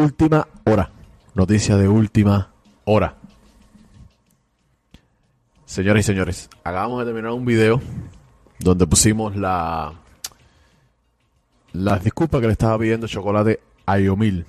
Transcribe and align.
última 0.00 0.46
hora. 0.64 0.90
Noticia 1.34 1.76
de 1.76 1.88
última 1.88 2.50
hora. 2.84 3.16
Señoras 5.64 6.00
y 6.00 6.06
señores, 6.06 6.50
acabamos 6.64 7.00
de 7.00 7.04
terminar 7.06 7.32
un 7.32 7.44
video 7.44 7.80
donde 8.58 8.86
pusimos 8.86 9.36
la 9.36 9.94
las 11.72 12.02
disculpas 12.02 12.40
que 12.40 12.48
le 12.48 12.52
estaba 12.54 12.76
pidiendo 12.78 13.06
Chocolate 13.06 13.60
a 13.86 13.98
Yomil. 13.98 14.44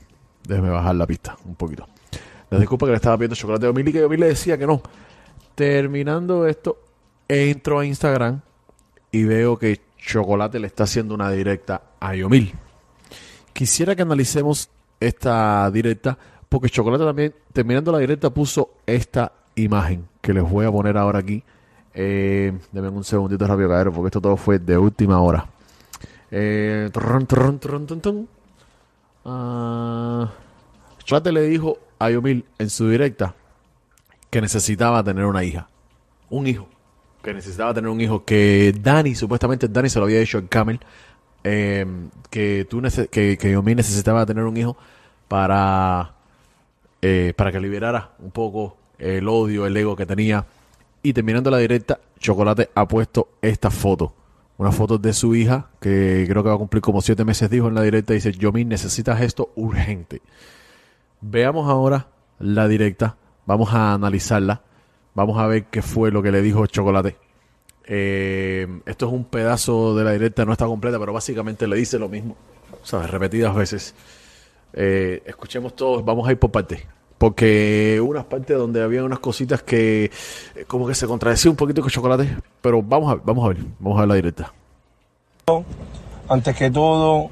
Déjeme 0.48 0.70
bajar 0.70 0.96
la 0.96 1.06
pista 1.06 1.38
un 1.46 1.56
poquito. 1.56 1.88
Las 2.50 2.60
disculpas 2.60 2.88
que 2.88 2.92
le 2.92 2.96
estaba 2.96 3.18
pidiendo 3.18 3.36
Chocolate 3.36 3.66
a 3.66 3.70
Yomil 3.70 3.90
y 3.90 3.94
que 3.94 4.00
Yomil 4.00 4.20
le 4.20 4.28
decía 4.30 4.58
que 4.58 4.66
no. 4.66 4.82
Terminando 5.54 6.48
esto, 6.48 6.80
entro 7.28 7.80
a 7.80 7.86
Instagram 7.86 8.42
y 9.12 9.24
veo 9.26 9.60
que 9.60 9.80
Chocolate 9.98 10.60
le 10.60 10.68
está 10.68 10.86
haciendo 10.86 11.14
una 11.14 11.30
directa 11.30 11.84
a 12.00 12.16
Yomil. 12.16 12.54
Quisiera 13.54 13.96
que 13.96 14.02
analicemos 14.02 14.70
esta 15.02 15.70
directa 15.72 16.18
porque 16.52 16.70
Chocolate 16.70 17.06
también, 17.06 17.34
terminando 17.54 17.94
la 17.94 18.00
directa, 18.00 18.30
puso 18.30 18.72
esta 18.86 19.32
imagen 19.56 20.06
que 20.20 20.34
les 20.34 20.44
voy 20.44 20.66
a 20.66 20.72
poner 20.72 20.98
ahora 20.98 21.20
aquí. 21.20 21.42
Eh, 21.94 22.52
denme 22.74 22.90
un 22.90 23.06
segundito 23.06 23.48
rápido, 23.48 23.70
caer, 23.70 23.90
porque 23.90 24.08
esto 24.08 24.20
todo 24.20 24.36
fue 24.36 24.60
de 24.60 24.78
última 24.78 25.22
hora. 25.22 25.46
Eh, 26.30 26.90
trrrn, 26.92 27.26
tun, 27.26 28.02
tun. 28.02 28.28
Ah, 29.24 30.30
Chocolate 31.06 31.32
le 31.32 31.44
dijo 31.44 31.78
a 32.00 32.10
Yomil 32.10 32.44
en 32.60 32.70
su 32.70 32.90
directa 32.90 33.34
que 34.30 34.42
necesitaba 34.42 35.02
tener 35.06 35.24
una 35.24 35.46
hija. 35.46 35.70
Un 36.30 36.48
hijo. 36.48 36.68
Que 37.24 37.34
necesitaba 37.34 37.74
tener 37.74 37.90
un 37.90 38.02
hijo. 38.02 38.26
Que 38.26 38.74
Dani, 38.78 39.16
supuestamente 39.16 39.70
Dani 39.70 39.88
se 39.88 40.00
lo 40.00 40.06
había 40.06 40.20
dicho 40.20 40.38
en 40.38 40.48
Camel. 40.48 40.82
Eh, 41.44 41.86
que, 42.30 42.68
tú 42.70 42.82
que, 43.12 43.38
que 43.38 43.52
Yomil 43.52 43.76
necesitaba 43.76 44.26
tener 44.26 44.44
un 44.44 44.58
hijo 44.58 44.78
para, 45.28 46.14
eh, 47.02 47.34
para 47.36 47.52
que 47.52 47.60
liberara 47.60 48.12
un 48.20 48.32
poco 48.32 48.78
el 49.00 49.28
odio, 49.28 49.66
el 49.66 49.76
ego 49.76 49.96
que 49.96 50.06
tenía. 50.06 50.46
Y 51.04 51.14
terminando 51.14 51.50
la 51.50 51.58
directa, 51.58 52.00
Chocolate 52.20 52.70
ha 52.76 52.88
puesto 52.88 53.30
esta 53.42 53.72
foto. 53.72 54.14
Una 54.58 54.72
foto 54.72 55.00
de 55.00 55.12
su 55.14 55.34
hija, 55.34 55.70
que 55.80 56.26
creo 56.30 56.44
que 56.44 56.50
va 56.50 56.56
a 56.56 56.60
cumplir 56.60 56.82
como 56.82 57.02
siete 57.02 57.26
meses, 57.26 57.50
dijo 57.50 57.68
en 57.68 57.74
la 57.74 57.82
directa. 57.82 58.14
Dice, 58.14 58.32
Yomil, 58.32 58.68
necesitas 58.68 59.20
esto 59.22 59.52
urgente. 59.56 60.22
Veamos 61.22 61.68
ahora 61.68 62.08
la 62.38 62.68
directa. 62.68 63.18
Vamos 63.48 63.74
a 63.74 63.94
analizarla. 63.94 64.62
Vamos 65.16 65.40
a 65.40 65.48
ver 65.48 65.66
qué 65.66 65.82
fue 65.82 66.12
lo 66.12 66.22
que 66.22 66.32
le 66.32 66.42
dijo 66.42 66.68
Chocolate. 66.68 67.18
Eh, 67.86 68.68
esto 68.86 69.08
es 69.08 69.12
un 69.12 69.26
pedazo 69.26 69.96
de 69.96 70.04
la 70.04 70.12
directa, 70.12 70.46
no 70.46 70.52
está 70.52 70.66
completa, 70.66 71.00
pero 71.00 71.14
básicamente 71.14 71.68
le 71.68 71.76
dice 71.76 72.00
lo 72.00 72.10
mismo. 72.10 72.36
¿Sabes? 72.84 73.10
Repetidas 73.10 73.56
veces. 73.56 73.96
Eh, 74.74 75.22
escuchemos 75.26 75.76
todos, 75.76 76.04
vamos 76.04 76.28
a 76.28 76.32
ir 76.32 76.40
por 76.40 76.52
partes. 76.52 76.82
Porque 77.18 78.02
unas 78.04 78.26
partes 78.26 78.58
donde 78.58 78.82
había 78.82 79.04
unas 79.04 79.20
cositas 79.20 79.62
que 79.62 80.06
eh, 80.56 80.66
como 80.68 80.88
que 80.88 80.96
se 80.96 81.06
contradecía 81.06 81.52
un 81.52 81.58
poquito 81.58 81.82
con 81.82 81.92
Chocolate. 81.92 82.38
Pero 82.62 82.82
vamos 82.82 83.12
a 83.12 83.16
vamos 83.24 83.46
a 83.46 83.50
ver, 83.50 83.58
vamos 83.80 83.98
a 83.98 84.02
ver 84.02 84.10
la 84.10 84.16
directa. 84.16 84.54
Antes 86.30 86.56
que 86.56 86.72
todo, 86.72 87.30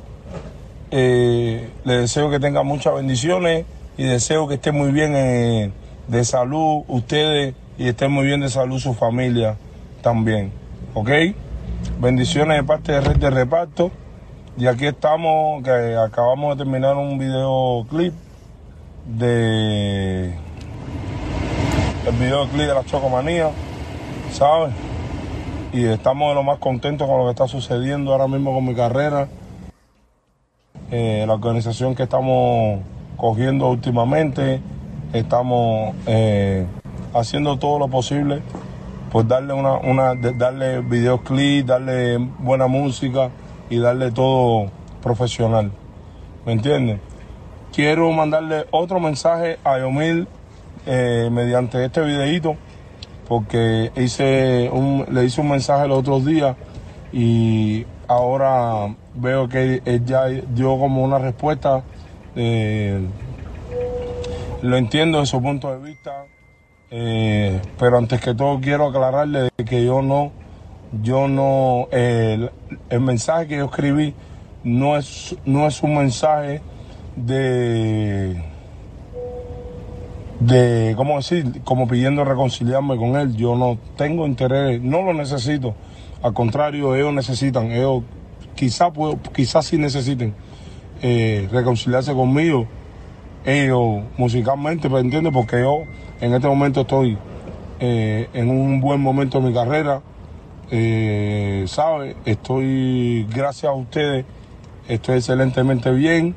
le 0.92 1.70
deseo 1.86 2.30
que 2.30 2.39
tenga 2.39 2.64
muchas 2.64 2.94
bendiciones 2.95 3.66
y 3.97 4.03
deseo 4.03 4.47
que 4.47 4.55
esté 4.55 4.72
muy 4.72 4.92
bien 4.92 5.73
de 6.08 6.25
salud 6.25 6.83
ustedes 6.88 7.55
y 7.77 7.88
estén 7.88 8.11
muy 8.11 8.25
bien 8.25 8.42
de 8.42 8.50
salud 8.50 8.77
su 8.80 8.94
familia 8.94 9.55
también. 10.02 10.52
¿Ok? 10.94 11.09
Bendiciones 12.00 12.58
de 12.58 12.64
parte 12.64 12.92
de 12.92 13.02
Red 13.02 13.17
de 13.17 13.30
Reparto. 13.30 13.92
Y 14.58 14.67
aquí 14.67 14.88
estamos, 14.88 15.64
que 15.64 15.95
acabamos 15.95 16.58
de 16.58 16.64
terminar 16.64 16.95
un 16.95 17.17
videoclip 17.17 18.14
de 19.05 20.33
el 22.08 22.15
videoclip 22.15 22.67
de 22.67 22.73
la 22.73 22.83
Chocomanía, 22.83 23.49
¿sabes? 24.32 24.73
y 25.71 25.86
estamos 25.86 26.30
de 26.30 26.36
lo 26.36 26.43
más 26.43 26.58
contentos 26.58 27.08
con 27.08 27.20
lo 27.20 27.26
que 27.26 27.32
está 27.32 27.48
sucediendo 27.48 28.11
ahora 28.11 28.27
mismo 28.27 28.54
con 28.54 28.65
mi 28.65 28.73
carrera. 28.73 29.27
Eh, 30.92 31.23
la 31.27 31.36
organización 31.36 31.93
que 31.93 32.04
estamos 32.04 32.80
cogiendo 33.15 33.70
últimamente, 33.70 34.61
estamos 35.14 35.93
eh, 36.08 36.65
haciendo 37.14 37.58
todo 37.58 37.77
lo 37.77 37.88
posible 37.88 38.42
por 39.11 39.27
darle 39.27 39.53
una, 39.53 39.77
una 39.77 40.15
darle 40.15 40.81
videoclip, 40.81 41.65
darle 41.65 42.17
buena 42.17 42.67
música 42.67 43.30
y 43.70 43.80
darle 43.80 44.11
todo 44.11 44.71
profesional. 45.02 45.71
¿Me 46.45 46.53
entiendes? 46.53 46.99
Quiero 47.73 48.11
mandarle 48.11 48.65
otro 48.71 48.99
mensaje 48.99 49.59
a 49.64 49.80
Yomil 49.80 50.27
eh, 50.86 51.30
mediante 51.31 51.83
este 51.83 52.02
videíto 52.02 52.55
porque 53.27 53.92
hice 53.95 54.70
un, 54.71 55.05
le 55.11 55.26
hice 55.26 55.41
un 55.41 55.49
mensaje 55.49 55.87
los 55.87 55.99
otros 55.99 56.26
días 56.26 56.55
y 57.14 57.86
ahora 58.08 58.95
veo 59.14 59.47
que 59.47 59.81
él 59.86 60.05
ya 60.05 60.26
dio 60.26 60.77
como 60.80 61.03
una 61.03 61.20
respuesta. 61.20 61.83
eh, 62.36 62.99
lo 64.61 64.76
entiendo 64.76 65.21
de 65.21 65.26
su 65.26 65.41
punto 65.41 65.71
de 65.71 65.87
vista, 65.87 66.26
eh, 66.92 67.61
pero 67.77 67.98
antes 67.98 68.22
que 68.22 68.33
todo 68.33 68.60
quiero 68.60 68.88
aclararle 68.88 69.50
que 69.66 69.86
yo 69.86 70.02
no, 70.02 70.32
yo 71.02 71.27
no, 71.27 71.88
el, 71.92 72.50
mensaje 73.00 73.48
que 73.48 73.58
yo 73.58 73.66
escribí 73.66 74.14
no 74.64 74.98
es, 74.98 75.36
no 75.45 75.67
es 75.67 75.82
un 75.83 75.95
mensaje 75.95 76.61
de 77.16 78.42
de, 80.39 80.94
¿cómo 80.95 81.17
decir? 81.17 81.61
Como 81.64 81.88
pidiendo 81.88 82.23
reconciliarme 82.23 82.98
con 82.98 83.16
él. 83.17 83.36
Yo 83.36 83.56
no 83.56 83.77
tengo 83.98 84.26
interés, 84.26 84.82
no 84.82 85.02
lo 85.02 85.14
necesito. 85.14 85.76
Al 86.21 86.33
contrario, 86.33 86.95
ellos 86.95 87.14
necesitan, 87.14 87.71
ellos 87.71 88.04
quizás 88.56 88.92
quizás 89.33 89.66
sí 89.66 89.77
necesiten 89.77 90.33
eh, 91.02 91.48
reconciliarse 91.52 92.14
conmigo. 92.14 92.67
Ellos 93.45 94.04
musicalmente, 94.17 94.89
¿me 94.89 95.00
entiendes? 95.00 95.33
Porque 95.33 95.61
yo 95.61 95.83
en 96.22 96.33
este 96.33 96.48
momento 96.48 96.82
estoy 96.82 97.17
eh, 97.80 98.27
en 98.33 98.50
un 98.50 98.82
buen 98.82 99.02
momento 99.02 99.39
de 99.39 99.48
mi 99.48 99.54
carrera. 99.54 100.02
Eh, 100.72 101.66
¿Sabe? 101.67 102.16
Estoy, 102.26 103.26
gracias 103.33 103.72
a 103.72 103.73
ustedes, 103.73 104.26
estoy 104.88 105.17
excelentemente 105.17 105.89
bien 105.92 106.36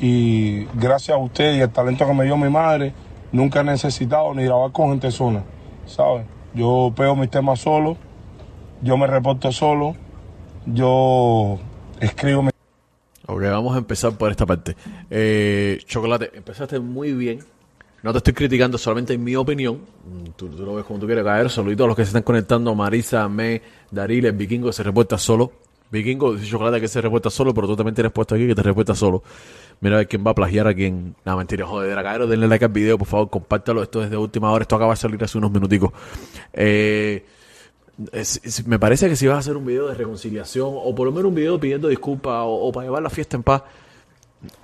y 0.00 0.64
gracias 0.74 1.16
a 1.16 1.20
ustedes 1.20 1.58
y 1.58 1.60
el 1.60 1.70
talento 1.70 2.06
que 2.06 2.12
me 2.12 2.24
dio 2.24 2.36
mi 2.36 2.48
madre, 2.48 2.92
nunca 3.30 3.60
he 3.60 3.64
necesitado 3.64 4.34
ni 4.34 4.44
grabar 4.44 4.72
con 4.72 4.90
gente 4.90 5.10
sola, 5.10 5.44
¿sabes? 5.86 6.24
Yo 6.54 6.92
pego 6.96 7.14
mis 7.14 7.30
temas 7.30 7.60
solo, 7.60 7.96
yo 8.82 8.96
me 8.96 9.06
reporto 9.06 9.52
solo, 9.52 9.94
yo 10.66 11.58
escribo 12.00 12.42
mis 12.42 12.57
Ok, 13.30 13.42
vamos 13.42 13.74
a 13.74 13.78
empezar 13.78 14.16
por 14.16 14.30
esta 14.30 14.46
parte. 14.46 14.74
Eh, 15.10 15.78
Chocolate, 15.84 16.30
empezaste 16.34 16.80
muy 16.80 17.12
bien. 17.12 17.40
No 18.02 18.12
te 18.12 18.18
estoy 18.18 18.32
criticando, 18.32 18.78
solamente 18.78 19.12
en 19.12 19.22
mi 19.22 19.36
opinión. 19.36 19.80
Mm, 20.06 20.30
Tú, 20.34 20.48
lo 20.48 20.76
ves 20.76 20.86
como 20.86 20.98
tú 20.98 21.04
quieres 21.04 21.24
caer. 21.24 21.50
Saluditos 21.50 21.84
a 21.84 21.88
los 21.88 21.96
que 21.96 22.04
se 22.04 22.08
están 22.08 22.22
conectando. 22.22 22.74
Marisa, 22.74 23.28
Me, 23.28 23.60
Daril, 23.90 24.24
el 24.24 24.32
vikingo 24.32 24.72
se 24.72 24.82
reporta 24.82 25.18
solo. 25.18 25.52
Vikingo, 25.90 26.34
dice 26.34 26.46
Chocolate 26.50 26.80
que 26.80 26.88
se 26.88 27.02
reporta 27.02 27.28
solo, 27.28 27.52
pero 27.52 27.66
tú 27.66 27.76
también 27.76 27.94
tienes 27.94 28.12
puesto 28.12 28.34
aquí 28.34 28.46
que 28.46 28.54
te 28.54 28.62
reporta 28.62 28.94
solo. 28.94 29.22
Mira 29.80 29.96
a 29.96 29.98
ver 29.98 30.08
quién 30.08 30.24
va 30.26 30.30
a 30.30 30.34
plagiar 30.34 30.66
a 30.66 30.74
quién. 30.74 31.14
No, 31.22 31.36
mentira, 31.36 31.66
joder, 31.66 32.02
caer. 32.02 32.26
Denle 32.26 32.48
like 32.48 32.64
al 32.64 32.72
video, 32.72 32.96
por 32.96 33.08
favor, 33.08 33.28
compártalo. 33.28 33.82
Esto 33.82 34.02
es 34.02 34.08
de 34.10 34.16
última 34.16 34.50
hora. 34.52 34.62
Esto 34.62 34.76
acaba 34.76 34.92
de 34.92 34.96
salir 34.96 35.22
hace 35.22 35.36
unos 35.36 35.50
minuticos. 35.50 35.92
Eh, 36.54 37.26
me 38.66 38.78
parece 38.78 39.08
que 39.08 39.16
si 39.16 39.26
vas 39.26 39.36
a 39.36 39.38
hacer 39.40 39.56
un 39.56 39.66
video 39.66 39.88
de 39.88 39.94
reconciliación 39.94 40.70
o 40.72 40.94
por 40.94 41.06
lo 41.06 41.12
menos 41.12 41.28
un 41.30 41.34
video 41.34 41.58
pidiendo 41.58 41.88
disculpas 41.88 42.42
o, 42.46 42.70
para 42.72 42.86
llevar 42.86 43.02
la 43.02 43.10
fiesta 43.10 43.36
en 43.36 43.42
paz, 43.42 43.62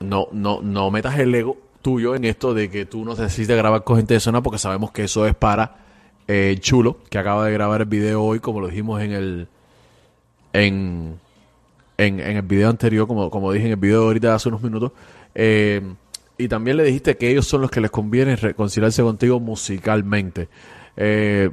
no, 0.01 0.29
no, 0.33 0.61
no 0.63 0.91
metas 0.91 1.19
el 1.19 1.35
ego 1.35 1.57
tuyo 1.83 2.15
en 2.15 2.25
esto 2.25 2.55
de 2.55 2.71
que 2.71 2.87
tú 2.87 3.05
no 3.05 3.15
necesitas 3.15 3.57
grabar 3.57 3.83
con 3.83 3.97
gente 3.97 4.15
de 4.15 4.21
zona 4.21 4.43
porque 4.43 4.59
sabemos 4.59 4.93
que 4.93 5.05
eso 5.05 5.27
es 5.27 5.35
para 5.35 5.77
eh, 6.29 6.57
Chulo, 6.61 6.99
que 7.11 7.19
acaba 7.19 7.45
de 7.47 7.53
grabar 7.53 7.81
el 7.81 7.89
video 7.89 8.23
hoy, 8.23 8.39
como 8.41 8.61
lo 8.61 8.69
dijimos 8.69 9.03
en 9.03 9.13
el 9.13 9.49
en, 10.53 11.19
en, 11.99 12.21
en 12.21 12.37
el 12.37 12.43
video 12.43 12.71
anterior, 12.71 13.07
como, 13.09 13.31
como 13.31 13.53
dije 13.53 13.67
en 13.67 13.73
el 13.73 13.79
video 13.79 14.01
de 14.01 14.07
ahorita 14.07 14.35
hace 14.35 14.49
unos 14.49 14.63
minutos. 14.63 14.93
Eh, 15.35 15.83
y 16.39 16.49
también 16.49 16.77
le 16.77 16.85
dijiste 16.85 17.17
que 17.17 17.31
ellos 17.31 17.47
son 17.47 17.61
los 17.61 17.71
que 17.71 17.81
les 17.81 17.91
conviene 17.91 18.37
reconciliarse 18.37 19.03
contigo 19.03 19.41
musicalmente. 19.41 20.49
Eh, 20.97 21.51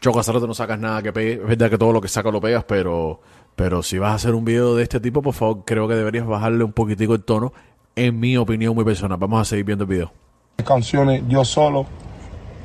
Choco, 0.00 0.20
hace 0.20 0.32
rato 0.32 0.46
no 0.46 0.54
sacas 0.54 0.78
nada 0.78 1.02
que 1.02 1.12
pegue. 1.12 1.32
Es 1.34 1.46
verdad 1.46 1.70
que 1.70 1.78
todo 1.78 1.92
lo 1.92 2.00
que 2.00 2.08
sacas 2.08 2.32
lo 2.32 2.40
pegas, 2.40 2.64
pero, 2.64 3.20
pero 3.56 3.82
si 3.82 3.98
vas 3.98 4.12
a 4.12 4.14
hacer 4.14 4.34
un 4.34 4.44
video 4.44 4.76
de 4.76 4.84
este 4.84 5.00
tipo, 5.00 5.22
por 5.22 5.34
favor, 5.34 5.64
creo 5.64 5.88
que 5.88 5.94
deberías 5.94 6.26
bajarle 6.26 6.62
un 6.62 6.72
poquitico 6.72 7.14
el 7.14 7.24
tono, 7.24 7.52
en 7.96 8.18
mi 8.18 8.36
opinión 8.36 8.74
muy 8.74 8.84
personal. 8.84 9.18
Vamos 9.18 9.40
a 9.40 9.44
seguir 9.44 9.64
viendo 9.64 9.84
el 9.84 9.90
video. 9.90 10.12
canciones 10.64 11.22
yo 11.28 11.44
solo. 11.44 11.86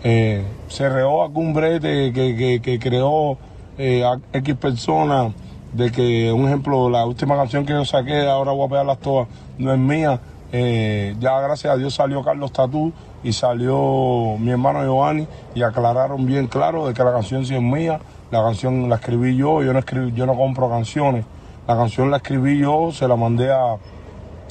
Eh, 0.04 0.44
se 0.68 0.90
reó 0.90 1.24
algún 1.24 1.54
brete 1.54 2.12
que, 2.12 2.36
que, 2.36 2.62
que 2.62 2.78
creó 2.78 3.38
eh, 3.78 4.04
a 4.04 4.20
X 4.34 4.56
personas 4.56 5.34
de 5.72 5.92
que, 5.92 6.32
un 6.32 6.46
ejemplo, 6.46 6.90
la 6.90 7.06
última 7.06 7.36
canción 7.36 7.66
que 7.66 7.74
yo 7.74 7.84
saqué, 7.86 8.28
ahora 8.28 8.52
voy 8.52 8.68
a 8.68 8.70
pegarlas 8.70 9.00
todas, 9.00 9.28
no 9.58 9.74
es 9.74 9.80
mía. 9.80 10.20
Eh, 10.56 11.16
ya 11.20 11.40
gracias 11.40 11.74
a 11.74 11.78
Dios 11.78 11.96
salió 11.96 12.24
Carlos 12.24 12.52
Tatú 12.52 12.94
y 13.24 13.34
salió 13.34 14.36
mi 14.38 14.52
hermano 14.52 14.84
Giovanni 14.84 15.28
y 15.56 15.64
aclararon 15.64 16.28
bien 16.28 16.46
claro 16.46 16.88
de 16.88 16.94
que 16.94 17.04
la 17.04 17.12
canción 17.12 17.44
sí 17.44 17.56
es 17.56 17.62
mía, 17.62 18.00
la 18.30 18.44
canción 18.44 18.88
la 18.88 18.98
escribí 18.98 19.36
yo, 19.36 19.64
yo 19.64 19.74
no 19.74 19.80
escribí, 19.80 20.12
yo 20.12 20.28
no 20.28 20.36
compro 20.36 20.70
canciones, 20.70 21.26
la 21.68 21.76
canción 21.76 22.12
la 22.12 22.18
escribí 22.18 22.60
yo, 22.60 22.92
se 22.92 23.08
la 23.08 23.16
mandé 23.16 23.52
a, 23.52 23.78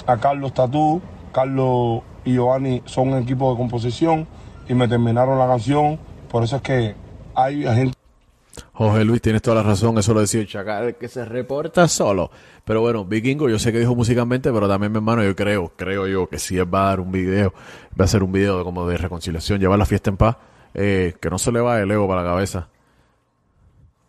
a 0.09 0.17
Carlos 0.17 0.53
Tatú, 0.55 1.01
Carlos 1.31 2.01
y 2.25 2.33
Giovanni 2.33 2.83
son 2.85 3.13
un 3.13 3.23
equipo 3.23 3.53
de 3.53 3.57
composición 3.57 4.27
y 4.69 4.75
me 4.75 4.89
terminaron 4.89 5.39
la 5.39 5.47
canción, 5.47 6.01
por 6.33 6.43
eso 6.43 6.57
es 6.57 6.63
que 6.63 6.97
hay 7.37 7.63
gente 7.63 8.02
Jorge 8.91 9.05
Luis, 9.05 9.23
tienes 9.23 9.43
toda 9.43 9.57
la 9.57 9.63
razón, 9.63 9.99
eso 9.99 10.15
lo 10.15 10.21
decía 10.21 10.41
el 10.41 10.49
Chacal, 10.49 10.97
que 10.97 11.09
se 11.09 11.25
reporta 11.25 11.87
solo. 11.89 12.31
Pero 12.65 12.81
bueno, 12.81 13.05
Vikingo, 13.05 13.49
yo 13.49 13.59
sé 13.59 13.73
que 13.73 13.79
dijo 13.79 13.95
musicalmente, 13.95 14.53
pero 14.53 14.69
también 14.69 14.93
mi 14.93 14.99
hermano, 14.99 15.23
yo 15.23 15.35
creo, 15.35 15.73
creo 15.77 16.07
yo 16.07 16.29
que 16.29 16.37
él 16.37 16.75
va 16.75 16.85
a 16.85 16.89
dar 16.89 17.01
un 17.01 17.13
video, 17.13 17.53
va 18.01 18.05
a 18.05 18.09
ser 18.09 18.23
un 18.23 18.33
video 18.33 18.59
de, 18.59 18.65
como 18.65 18.87
de 18.87 18.97
reconciliación, 18.97 19.61
llevar 19.61 19.79
la 19.79 19.87
fiesta 19.87 20.11
en 20.11 20.17
paz, 20.17 20.37
eh, 20.75 21.15
que 21.21 21.31
no 21.31 21.39
se 21.39 21.53
le 21.53 21.61
va 21.61 21.81
el 21.81 21.91
ego 21.91 22.09
para 22.09 22.23
la 22.23 22.31
cabeza. 22.31 22.69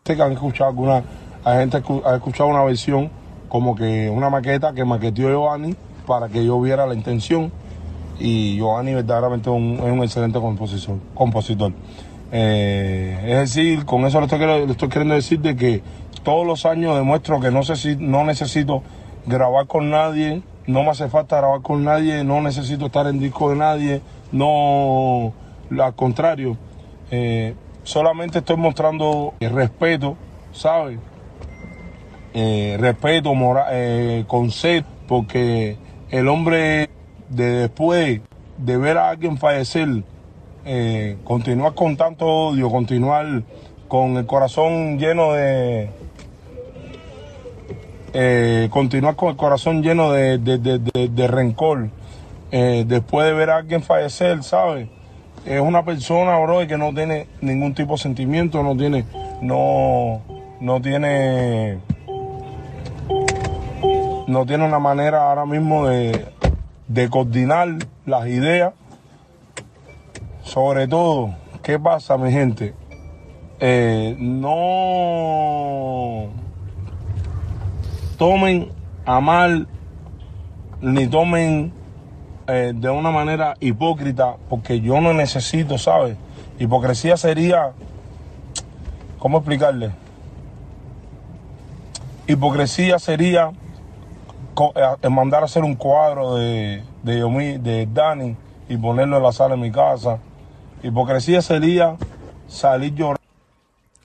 que 0.03 0.21
han 0.21 0.37
hay 1.45 1.59
gente 1.59 1.83
ha 2.05 2.15
escuchado 2.15 2.49
una 2.49 2.63
versión 2.63 3.09
como 3.49 3.75
que 3.75 4.09
una 4.09 4.29
maqueta 4.29 4.73
que 4.73 4.85
maqueteó 4.85 5.29
Giovanni 5.29 5.75
para 6.07 6.29
que 6.29 6.45
yo 6.45 6.59
viera 6.61 6.85
la 6.85 6.93
intención 6.93 7.51
y 8.19 8.55
Giovanni 8.55 8.93
verdaderamente 8.93 9.49
un, 9.49 9.73
es 9.73 9.91
un 9.91 10.03
excelente 10.03 10.39
compositor. 10.39 10.97
compositor. 11.13 11.73
Eh, 12.35 13.15
es 13.27 13.53
decir, 13.53 13.85
con 13.85 14.05
eso 14.05 14.19
le 14.19 14.25
estoy, 14.25 14.89
queriendo 14.89 15.13
decir 15.13 15.39
de 15.39 15.55
que 15.55 15.83
todos 16.23 16.47
los 16.47 16.65
años 16.65 16.95
demuestro 16.95 17.39
que 17.39 17.51
no, 17.51 17.61
sé 17.61 17.95
no 17.97 18.23
necesito 18.23 18.81
grabar 19.27 19.67
con 19.67 19.91
nadie, 19.91 20.41
no 20.65 20.81
me 20.81 20.89
hace 20.89 21.09
falta 21.09 21.37
grabar 21.37 21.61
con 21.61 21.83
nadie, 21.83 22.23
no 22.23 22.41
necesito 22.41 22.87
estar 22.87 23.05
en 23.05 23.19
disco 23.19 23.51
de 23.51 23.55
nadie, 23.57 24.01
no, 24.31 25.31
al 25.79 25.93
contrario, 25.95 26.57
eh, 27.11 27.53
solamente 27.83 28.39
estoy 28.39 28.57
mostrando 28.57 29.35
respeto, 29.39 30.17
¿sabes? 30.53 30.97
Eh, 32.33 32.77
respeto, 32.79 33.35
moral, 33.35 33.67
eh, 33.69 34.23
concepto, 34.25 34.89
porque 35.07 35.77
el 36.09 36.27
hombre 36.27 36.89
de 37.29 37.51
después 37.51 38.21
de 38.57 38.77
ver 38.77 38.97
a 38.97 39.09
alguien 39.09 39.37
fallecer, 39.37 40.03
eh, 40.65 41.17
continuar 41.23 41.73
con 41.73 41.97
tanto 41.97 42.25
odio, 42.25 42.69
continuar 42.69 43.43
con 43.87 44.17
el 44.17 44.25
corazón 44.25 44.97
lleno 44.97 45.33
de... 45.33 45.89
Eh, 48.15 48.67
continuar 48.69 49.15
con 49.15 49.29
el 49.29 49.35
corazón 49.35 49.81
lleno 49.81 50.11
de, 50.11 50.37
de, 50.37 50.59
de, 50.59 50.79
de 51.09 51.27
rencor, 51.27 51.89
eh, 52.51 52.85
después 52.87 53.25
de 53.25 53.33
ver 53.33 53.49
a 53.49 53.57
alguien 53.57 53.81
fallecer, 53.81 54.43
¿sabes? 54.43 54.87
Es 55.45 55.59
una 55.59 55.83
persona, 55.83 56.37
bro, 56.37 56.65
que 56.67 56.77
no 56.77 56.93
tiene 56.93 57.27
ningún 57.41 57.73
tipo 57.73 57.93
de 57.93 57.97
sentimiento, 57.97 58.61
no 58.61 58.77
tiene, 58.77 59.05
no, 59.41 60.21
no 60.59 60.79
tiene, 60.79 61.79
no 64.27 64.45
tiene 64.45 64.65
una 64.65 64.79
manera 64.79 65.29
ahora 65.29 65.45
mismo 65.45 65.87
de, 65.87 66.27
de 66.87 67.09
coordinar 67.09 67.69
las 68.05 68.27
ideas 68.27 68.73
sobre 70.53 70.87
todo, 70.87 71.33
¿qué 71.63 71.79
pasa, 71.79 72.15
mi 72.15 72.31
gente? 72.31 72.75
Eh, 73.59 74.15
no 74.19 76.27
tomen 78.19 78.71
a 79.03 79.19
mal 79.19 79.67
ni 80.79 81.07
tomen 81.07 81.73
eh, 82.45 82.71
de 82.75 82.89
una 82.91 83.09
manera 83.09 83.55
hipócrita, 83.61 84.35
porque 84.47 84.79
yo 84.79 85.01
no 85.01 85.11
necesito, 85.15 85.79
¿sabes? 85.79 86.17
Hipocresía 86.59 87.17
sería, 87.17 87.71
¿cómo 89.17 89.39
explicarle? 89.39 89.89
Hipocresía 92.27 92.99
sería 92.99 93.49
eh, 94.75 95.09
mandar 95.09 95.41
a 95.41 95.45
hacer 95.45 95.63
un 95.63 95.73
cuadro 95.73 96.35
de, 96.35 96.83
de, 97.01 97.57
de 97.57 97.87
Dani 97.91 98.35
y 98.69 98.77
ponerlo 98.77 99.17
en 99.17 99.23
la 99.23 99.31
sala 99.31 99.55
de 99.55 99.61
mi 99.61 99.71
casa 99.71 100.19
Hipocresía 100.83 101.41
sería 101.41 101.95
salir 102.47 102.93
llorando. 102.93 103.21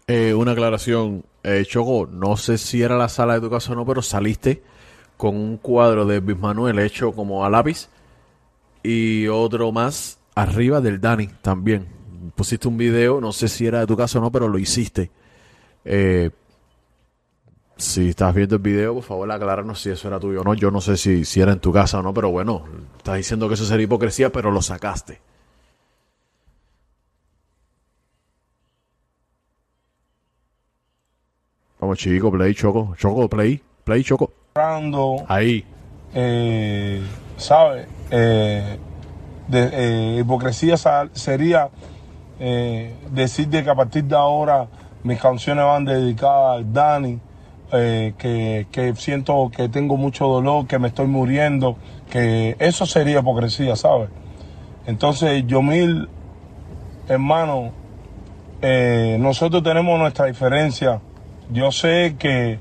Eh, 0.06 0.32
una 0.32 0.52
aclaración, 0.52 1.24
eh, 1.42 1.64
Choco, 1.66 2.08
no 2.10 2.36
sé 2.36 2.56
si 2.56 2.82
era 2.82 2.96
la 2.96 3.08
sala 3.08 3.34
de 3.34 3.40
tu 3.40 3.50
casa 3.50 3.72
o 3.72 3.74
no, 3.74 3.84
pero 3.84 4.00
saliste 4.00 4.62
con 5.16 5.36
un 5.36 5.56
cuadro 5.58 6.06
de 6.06 6.20
Bismanuel 6.20 6.78
hecho 6.78 7.12
como 7.12 7.44
a 7.44 7.50
lápiz 7.50 7.88
y 8.82 9.26
otro 9.26 9.72
más 9.72 10.18
arriba 10.36 10.80
del 10.80 11.00
Dani 11.00 11.26
también. 11.42 11.88
Pusiste 12.36 12.68
un 12.68 12.76
video, 12.76 13.20
no 13.20 13.32
sé 13.32 13.48
si 13.48 13.66
era 13.66 13.80
de 13.80 13.86
tu 13.86 13.96
casa 13.96 14.18
o 14.18 14.22
no, 14.22 14.30
pero 14.30 14.48
lo 14.48 14.58
hiciste. 14.58 15.10
Eh, 15.84 16.30
si 17.76 18.10
estás 18.10 18.34
viendo 18.34 18.56
el 18.56 18.62
video, 18.62 18.94
por 18.94 19.02
favor 19.02 19.30
aclárarnos 19.32 19.80
si 19.80 19.90
eso 19.90 20.06
era 20.08 20.20
tuyo 20.20 20.42
o 20.42 20.44
no. 20.44 20.54
Yo 20.54 20.70
no 20.70 20.80
sé 20.80 20.96
si, 20.96 21.24
si 21.24 21.40
era 21.40 21.52
en 21.52 21.60
tu 21.60 21.72
casa 21.72 21.98
o 21.98 22.02
no, 22.02 22.14
pero 22.14 22.30
bueno, 22.30 22.64
estás 22.96 23.16
diciendo 23.16 23.48
que 23.48 23.54
eso 23.54 23.64
sería 23.64 23.84
hipocresía, 23.84 24.30
pero 24.30 24.52
lo 24.52 24.62
sacaste. 24.62 25.20
Vamos, 31.80 31.98
chico, 31.98 32.30
play, 32.32 32.54
choco, 32.54 32.94
choco, 32.98 33.28
play, 33.28 33.62
play, 33.84 34.02
choco. 34.02 34.32
Ahí. 35.28 35.64
Eh, 36.12 37.00
¿Sabes? 37.36 37.86
Eh, 38.10 38.78
eh, 39.52 40.18
hipocresía 40.20 40.76
sería 41.12 41.70
eh, 42.40 42.94
decir 43.12 43.48
que 43.48 43.70
a 43.70 43.74
partir 43.74 44.04
de 44.04 44.16
ahora 44.16 44.66
mis 45.04 45.20
canciones 45.20 45.64
van 45.64 45.84
dedicadas 45.84 46.60
a 46.60 46.64
Dani, 46.64 47.20
eh, 47.72 48.12
que, 48.18 48.66
que, 48.72 48.94
siento 48.96 49.50
que 49.54 49.68
tengo 49.68 49.96
mucho 49.96 50.26
dolor, 50.26 50.66
que 50.66 50.80
me 50.80 50.88
estoy 50.88 51.06
muriendo, 51.06 51.76
que 52.10 52.56
eso 52.58 52.86
sería 52.86 53.20
hipocresía, 53.20 53.76
¿sabes? 53.76 54.08
Entonces, 54.86 55.44
yo 55.46 55.62
mil, 55.62 56.08
hermano, 57.08 57.70
nosotros 58.60 59.62
tenemos 59.62 59.98
nuestra 59.98 60.26
diferencia 60.26 61.00
yo 61.50 61.72
sé 61.72 62.16
que 62.18 62.58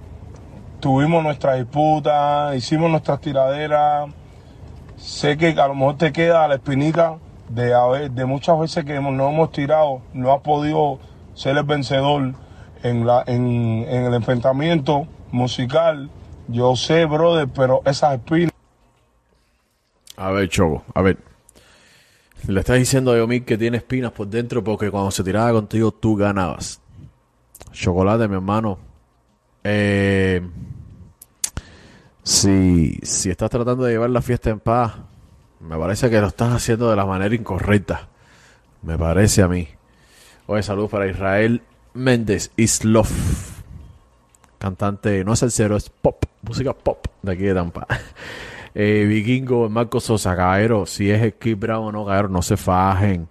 tuvimos 0.79 1.23
nuestra 1.23 1.55
disputa, 1.55 2.55
hicimos 2.55 2.89
nuestras 2.89 3.19
tiraderas. 3.21 4.09
Sé 4.97 5.37
que 5.37 5.49
a 5.49 5.67
lo 5.67 5.75
mejor 5.75 5.97
te 5.97 6.11
queda 6.11 6.47
la 6.47 6.55
espinita 6.55 7.17
de, 7.49 7.73
haber, 7.73 8.11
de 8.11 8.25
muchas 8.25 8.59
veces 8.59 8.85
que 8.85 8.99
no 8.99 9.29
hemos 9.29 9.51
tirado, 9.51 10.01
no 10.13 10.33
has 10.33 10.41
podido 10.41 10.99
ser 11.33 11.57
el 11.57 11.63
vencedor 11.63 12.33
en, 12.83 13.05
la, 13.05 13.23
en, 13.27 13.85
en 13.87 14.05
el 14.05 14.13
enfrentamiento 14.13 15.07
musical. 15.31 16.09
Yo 16.47 16.75
sé, 16.75 17.05
brother, 17.05 17.47
pero 17.47 17.81
esas 17.85 18.15
espinas. 18.15 18.51
A 20.15 20.31
ver, 20.31 20.49
Choco, 20.49 20.83
a 20.93 21.01
ver. 21.01 21.17
Le 22.47 22.59
estás 22.59 22.77
diciendo 22.77 23.11
a 23.11 23.17
Yomir 23.17 23.43
que 23.43 23.57
tiene 23.57 23.77
espinas 23.77 24.11
por 24.11 24.27
dentro 24.27 24.63
porque 24.63 24.89
cuando 24.89 25.11
se 25.11 25.23
tiraba 25.23 25.51
contigo 25.51 25.91
tú 25.91 26.15
ganabas. 26.15 26.81
Chocolate, 27.71 28.27
mi 28.27 28.35
hermano. 28.35 28.77
Eh, 29.63 30.41
si, 32.23 32.99
si 33.03 33.29
estás 33.29 33.49
tratando 33.49 33.83
de 33.83 33.93
llevar 33.93 34.09
la 34.09 34.21
fiesta 34.21 34.49
en 34.49 34.59
paz, 34.59 34.93
me 35.59 35.77
parece 35.77 36.09
que 36.09 36.19
lo 36.19 36.27
estás 36.27 36.53
haciendo 36.53 36.89
de 36.89 36.95
la 36.95 37.05
manera 37.05 37.33
incorrecta. 37.33 38.09
Me 38.81 38.97
parece 38.97 39.41
a 39.41 39.47
mí. 39.47 39.67
Oye, 40.45 40.63
saludos 40.63 40.89
para 40.91 41.07
Israel 41.07 41.61
Méndez 41.93 42.51
Islov. 42.55 43.07
Cantante, 44.57 45.23
no 45.23 45.33
es 45.33 45.43
el 45.43 45.51
cero, 45.51 45.75
es 45.75 45.89
pop, 45.89 46.23
música 46.41 46.73
pop 46.73 47.05
de 47.21 47.31
aquí 47.31 47.43
de 47.43 47.53
Tampa. 47.53 47.87
Eh, 48.79 49.05
Vikingo, 49.07 49.69
Marco 49.69 49.99
Sosa, 49.99 50.35
Caero, 50.35 50.85
si 50.85 51.09
es 51.09 51.33
Kid 51.39 51.57
Brown 51.57 51.87
o 51.87 51.91
no, 51.91 52.05
Caero, 52.05 52.29
no 52.29 52.43
se 52.43 52.57
fajen. 52.57 53.27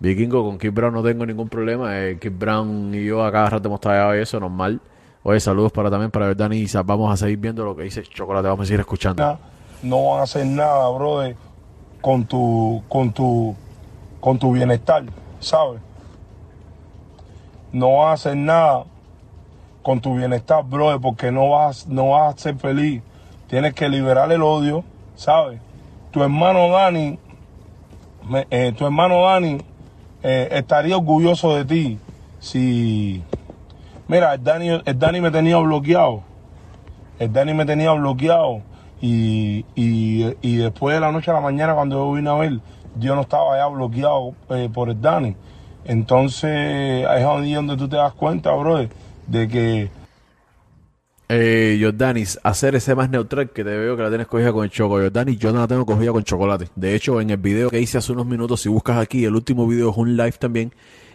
Vikingo, 0.00 0.44
con 0.44 0.58
Kid 0.58 0.72
Brown 0.72 0.94
no 0.94 1.02
tengo 1.02 1.26
ningún 1.26 1.48
problema. 1.48 1.98
Eh, 1.98 2.18
Kid 2.20 2.32
Brown 2.38 2.94
y 2.94 3.04
yo 3.04 3.24
acá 3.24 3.50
rato 3.50 3.68
hemos 3.68 3.78
estado 3.78 4.16
y 4.16 4.20
eso, 4.20 4.38
normal. 4.38 4.80
Oye, 5.24 5.40
saludos 5.40 5.72
para 5.72 5.90
también 5.90 6.10
para 6.10 6.32
Dani 6.34 6.56
y 6.56 6.66
Vamos 6.84 7.12
a 7.12 7.16
seguir 7.16 7.38
viendo 7.38 7.64
lo 7.64 7.74
que 7.74 7.82
dice 7.82 8.02
Chocolate, 8.02 8.46
vamos 8.46 8.64
a 8.64 8.66
seguir 8.66 8.80
escuchando. 8.80 9.38
No 9.82 10.10
van 10.10 10.20
a 10.20 10.22
hacer 10.22 10.46
nada, 10.46 10.88
brother, 10.90 11.36
con 12.00 12.24
tu, 12.24 12.82
con 12.88 13.12
tu, 13.12 13.56
con 14.20 14.38
tu 14.38 14.52
bienestar, 14.52 15.04
¿sabes? 15.40 15.80
No 17.72 17.98
van 17.98 18.10
a 18.10 18.12
hacer 18.12 18.36
nada 18.36 18.84
con 19.82 20.00
tu 20.00 20.16
bienestar, 20.16 20.64
brother, 20.64 21.00
porque 21.00 21.32
no 21.32 21.50
vas, 21.50 21.88
no 21.88 22.10
vas 22.10 22.34
a 22.34 22.38
ser 22.38 22.56
feliz. 22.56 23.02
Tienes 23.48 23.74
que 23.74 23.88
liberar 23.88 24.30
el 24.30 24.42
odio, 24.42 24.84
¿sabes? 25.16 25.60
Tu 26.12 26.22
hermano 26.22 26.70
Dani, 26.70 27.18
eh, 28.50 28.72
tu 28.76 28.84
hermano 28.84 29.22
Dani 29.22 29.58
eh, 30.30 30.48
estaría 30.58 30.94
orgulloso 30.94 31.56
de 31.56 31.64
ti 31.64 31.98
si... 32.38 33.22
Mira, 34.08 34.34
el 34.34 34.44
Dani, 34.44 34.68
el 34.84 34.98
Dani 34.98 35.22
me 35.22 35.30
tenía 35.30 35.56
bloqueado. 35.56 36.22
El 37.18 37.32
Dani 37.32 37.54
me 37.54 37.64
tenía 37.64 37.92
bloqueado. 37.92 38.60
Y, 39.00 39.64
y, 39.74 40.36
y 40.42 40.56
después 40.56 40.94
de 40.94 41.00
la 41.00 41.12
noche 41.12 41.30
a 41.30 41.34
la 41.34 41.40
mañana, 41.40 41.74
cuando 41.74 41.96
yo 41.96 42.12
vine 42.12 42.28
a 42.28 42.34
ver, 42.34 42.60
yo 42.98 43.14
no 43.14 43.22
estaba 43.22 43.56
ya 43.56 43.68
bloqueado 43.68 44.34
eh, 44.50 44.68
por 44.72 44.90
el 44.90 45.00
Dani. 45.00 45.34
Entonces, 45.86 47.06
es 47.06 47.24
ahí 47.24 47.54
donde 47.54 47.78
tú 47.78 47.88
te 47.88 47.96
das 47.96 48.12
cuenta, 48.12 48.52
bro, 48.52 48.86
de 49.26 49.48
que 49.48 49.88
Eh, 51.30 51.78
Jordanis, 51.82 52.40
hacer 52.42 52.74
ese 52.74 52.94
más 52.94 53.10
neutral 53.10 53.50
que 53.50 53.62
te 53.62 53.70
veo 53.76 53.96
que 53.96 54.02
la 54.02 54.08
tienes 54.08 54.26
cogida 54.26 54.50
con 54.50 54.64
el 54.64 54.70
choco. 54.70 54.94
Jordanis, 54.94 55.38
yo 55.38 55.52
no 55.52 55.58
la 55.60 55.68
tengo 55.68 55.84
cogida 55.84 56.10
con 56.10 56.24
chocolate. 56.24 56.68
De 56.74 56.94
hecho, 56.94 57.20
en 57.20 57.28
el 57.30 57.36
video 57.36 57.68
que 57.68 57.80
hice 57.80 57.98
hace 57.98 58.12
unos 58.12 58.24
minutos, 58.26 58.62
si 58.62 58.70
buscas 58.70 58.96
aquí, 58.96 59.26
el 59.26 59.34
último 59.34 59.66
video 59.66 59.90
es 59.90 59.96
un 59.98 60.16
live 60.16 60.32
también, 60.32 60.72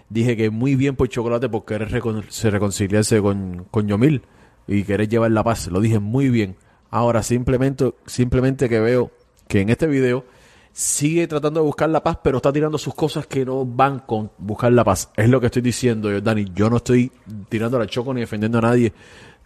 dije 0.10 0.38
que 0.38 0.52
muy 0.52 0.76
bien 0.76 0.96
por 0.96 1.10
chocolate 1.10 1.50
por 1.50 1.66
querer 1.66 1.90
recon- 1.90 2.30
se 2.30 2.52
reconciliarse 2.52 3.20
con, 3.22 3.66
con 3.72 3.88
Yomil 3.88 4.22
y 4.68 4.84
querer 4.84 5.10
llevar 5.10 5.32
la 5.32 5.44
paz. 5.44 5.68
Lo 5.68 5.82
dije 5.82 5.98
muy 5.98 6.30
bien. 6.30 6.58
Ahora, 6.92 7.24
simplemente, 7.24 7.92
simplemente 8.06 8.70
que 8.70 8.80
veo 8.80 9.10
que 9.48 9.62
en 9.62 9.70
este 9.70 9.88
video 9.88 10.26
sigue 10.72 11.26
tratando 11.28 11.60
de 11.62 11.66
buscar 11.66 11.90
la 11.90 12.04
paz, 12.04 12.20
pero 12.24 12.38
está 12.38 12.54
tirando 12.54 12.78
sus 12.78 12.94
cosas 12.94 13.26
que 13.26 13.46
no 13.46 13.66
van 13.66 14.00
con 14.00 14.30
buscar 14.38 14.72
la 14.74 14.84
paz. 14.84 15.10
Es 15.16 15.28
lo 15.28 15.40
que 15.40 15.48
estoy 15.48 15.64
diciendo, 15.64 16.10
Jordani. 16.10 16.46
Yo 16.54 16.70
no 16.70 16.78
estoy 16.78 17.12
tirando 17.50 17.80
la 17.80 17.88
choco 17.88 18.14
ni 18.14 18.22
defendiendo 18.22 18.60
a 18.60 18.62
nadie. 18.62 18.94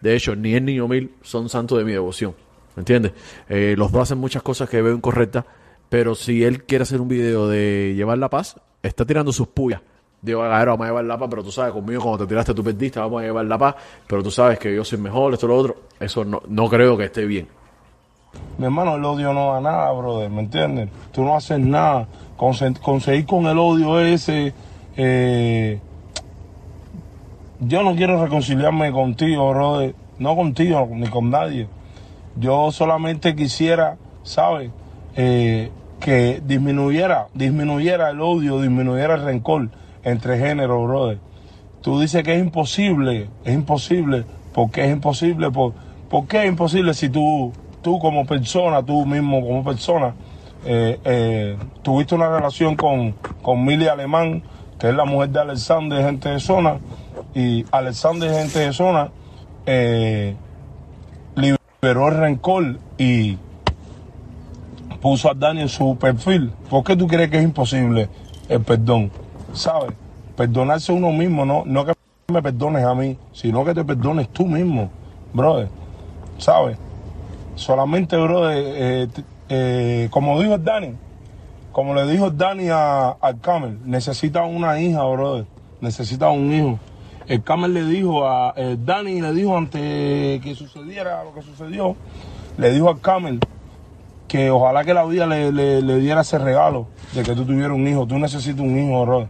De 0.00 0.14
hecho, 0.14 0.36
ni 0.36 0.54
él 0.54 0.64
ni 0.64 0.74
Yomil 0.74 1.12
son 1.22 1.48
santos 1.48 1.78
de 1.78 1.84
mi 1.84 1.92
devoción. 1.92 2.34
¿Me 2.76 2.80
entiendes? 2.82 3.12
Eh, 3.48 3.74
los 3.76 3.90
dos 3.90 4.02
hacen 4.02 4.18
muchas 4.18 4.42
cosas 4.42 4.68
que 4.68 4.80
veo 4.80 4.94
incorrectas, 4.94 5.44
pero 5.88 6.14
si 6.14 6.44
él 6.44 6.64
quiere 6.64 6.82
hacer 6.82 7.00
un 7.00 7.08
video 7.08 7.48
de 7.48 7.94
llevar 7.96 8.18
la 8.18 8.30
paz, 8.30 8.56
está 8.82 9.04
tirando 9.04 9.32
sus 9.32 9.48
puyas. 9.48 9.80
Digo, 10.20 10.42
"Agadero, 10.42 10.72
vamos 10.72 10.84
a 10.84 10.88
llevar 10.88 11.04
la 11.04 11.18
paz, 11.18 11.28
pero 11.30 11.42
tú 11.44 11.50
sabes, 11.52 11.72
conmigo 11.72 12.00
cuando 12.02 12.18
te 12.24 12.28
tiraste 12.28 12.52
tú 12.54 12.62
perdiste, 12.62 12.98
vamos 13.00 13.20
a 13.20 13.24
llevar 13.24 13.44
la 13.46 13.56
paz, 13.58 13.74
pero 14.06 14.22
tú 14.22 14.30
sabes 14.30 14.58
que 14.58 14.74
yo 14.74 14.84
soy 14.84 14.98
mejor, 14.98 15.32
esto, 15.34 15.46
lo 15.48 15.56
otro. 15.56 15.76
Eso 15.98 16.24
no, 16.24 16.42
no 16.48 16.68
creo 16.68 16.96
que 16.96 17.04
esté 17.04 17.24
bien. 17.24 17.48
Mi 18.58 18.66
hermano, 18.66 18.96
el 18.96 19.04
odio 19.04 19.32
no 19.32 19.54
da 19.54 19.60
nada, 19.60 19.92
brother, 19.92 20.28
¿me 20.30 20.40
entiendes? 20.40 20.88
Tú 21.12 21.24
no 21.24 21.34
haces 21.36 21.58
nada. 21.60 22.06
Conse- 22.36 22.78
conseguir 22.80 23.26
con 23.26 23.46
el 23.46 23.58
odio 23.58 23.98
ese. 24.00 24.52
eh, 24.96 25.80
yo 27.60 27.82
no 27.82 27.94
quiero 27.96 28.22
reconciliarme 28.22 28.92
contigo, 28.92 29.50
brother. 29.50 29.94
No 30.18 30.34
contigo, 30.36 30.88
ni 30.92 31.06
con 31.08 31.30
nadie. 31.30 31.68
Yo 32.36 32.70
solamente 32.72 33.34
quisiera, 33.34 33.96
¿sabes? 34.22 34.70
Eh, 35.16 35.70
que 36.00 36.40
disminuyera, 36.44 37.26
disminuyera 37.34 38.10
el 38.10 38.20
odio, 38.20 38.60
disminuyera 38.60 39.14
el 39.14 39.22
rencor 39.22 39.68
entre 40.04 40.38
géneros, 40.38 40.86
brother. 40.86 41.18
Tú 41.82 42.00
dices 42.00 42.22
que 42.22 42.34
es 42.34 42.40
imposible, 42.40 43.28
es 43.44 43.54
imposible. 43.54 44.24
¿Por 44.52 44.70
qué 44.70 44.84
es 44.84 44.92
imposible? 44.92 45.50
¿Por, 45.50 45.74
qué 46.28 46.44
es 46.44 46.48
imposible 46.48 46.94
si 46.94 47.08
tú, 47.08 47.52
tú 47.82 47.98
como 47.98 48.24
persona, 48.26 48.82
tú 48.82 49.06
mismo 49.06 49.40
como 49.40 49.64
persona, 49.64 50.14
eh, 50.64 50.98
eh, 51.04 51.56
tuviste 51.82 52.14
una 52.14 52.28
relación 52.28 52.76
con, 52.76 53.12
con 53.42 53.68
Alemán, 53.68 54.42
que 54.78 54.88
es 54.88 54.94
la 54.94 55.04
mujer 55.04 55.30
de 55.30 55.40
Alexander, 55.40 56.04
gente 56.04 56.28
de 56.28 56.40
zona, 56.40 56.78
y 57.38 57.64
Alexander, 57.70 58.34
gente 58.34 58.58
de 58.58 58.72
zona, 58.72 59.12
eh, 59.64 60.34
liberó 61.36 62.08
el 62.08 62.16
rencor 62.16 62.78
y 62.98 63.38
puso 65.00 65.30
a 65.30 65.34
Dani 65.34 65.60
en 65.60 65.68
su 65.68 65.96
perfil. 65.96 66.50
¿Por 66.68 66.82
qué 66.82 66.96
tú 66.96 67.06
crees 67.06 67.30
que 67.30 67.38
es 67.38 67.44
imposible 67.44 68.08
el 68.48 68.60
perdón? 68.62 69.12
¿Sabes? 69.52 69.92
Perdonarse 70.36 70.90
uno 70.90 71.12
mismo, 71.12 71.44
no, 71.44 71.62
no 71.64 71.84
que 71.84 71.92
me 72.26 72.42
perdones 72.42 72.84
a 72.84 72.92
mí, 72.96 73.16
sino 73.32 73.64
que 73.64 73.72
te 73.72 73.84
perdones 73.84 74.28
tú 74.30 74.44
mismo, 74.44 74.90
brother. 75.32 75.68
¿Sabes? 76.38 76.76
Solamente, 77.54 78.16
brother, 78.16 78.56
eh, 78.58 79.08
eh, 79.48 80.08
como 80.10 80.42
dijo 80.42 80.58
Dani, 80.58 80.92
como 81.70 81.94
le 81.94 82.04
dijo 82.04 82.30
Dani 82.30 82.68
a, 82.70 83.10
al 83.10 83.38
Camel, 83.40 83.78
necesita 83.84 84.42
una 84.42 84.80
hija, 84.80 85.04
brother. 85.04 85.46
Necesita 85.80 86.30
un 86.30 86.52
hijo. 86.52 86.78
El 87.28 87.42
Camel 87.42 87.74
le 87.74 87.84
dijo 87.84 88.26
a 88.26 88.54
el 88.56 88.84
Dani, 88.84 89.20
le 89.20 89.32
dijo 89.34 89.56
antes 89.56 90.40
que 90.40 90.54
sucediera 90.56 91.22
lo 91.24 91.34
que 91.34 91.42
sucedió, 91.42 91.94
le 92.56 92.72
dijo 92.72 92.88
al 92.88 93.00
Camel 93.00 93.38
que 94.26 94.50
ojalá 94.50 94.82
que 94.84 94.94
la 94.94 95.04
vida 95.04 95.26
le, 95.26 95.52
le- 95.52 95.82
le 95.82 95.96
diera 95.98 96.22
ese 96.22 96.38
regalo 96.38 96.86
de 97.14 97.22
que 97.22 97.34
tú 97.34 97.44
tuvieras 97.44 97.72
un 97.76 97.86
hijo. 97.86 98.06
Tú 98.06 98.18
necesitas 98.18 98.60
un 98.60 98.78
hijo, 98.78 99.04
brother. 99.04 99.28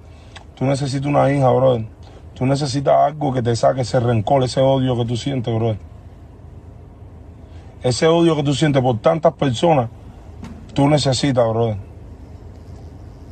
Tú 0.57 0.65
necesitas 0.65 1.07
una 1.07 1.33
hija, 1.33 1.51
brother. 1.51 1.87
Tú 2.35 2.47
necesitas 2.47 2.95
algo 2.95 3.33
que 3.33 3.43
te 3.43 3.55
saque 3.57 3.81
ese 3.81 3.99
rencor, 3.99 4.45
ese 4.45 4.61
odio 4.61 4.97
que 4.97 5.05
tú 5.05 5.17
sientes, 5.17 5.53
brother. 5.55 5.79
Ese 7.83 8.07
odio 8.07 8.37
que 8.37 8.43
tú 8.45 8.55
sientes 8.55 8.81
por 8.83 8.99
tantas 9.01 9.35
personas, 9.35 9.89
tú 10.73 10.89
necesitas, 10.89 11.49
brother. 11.49 11.77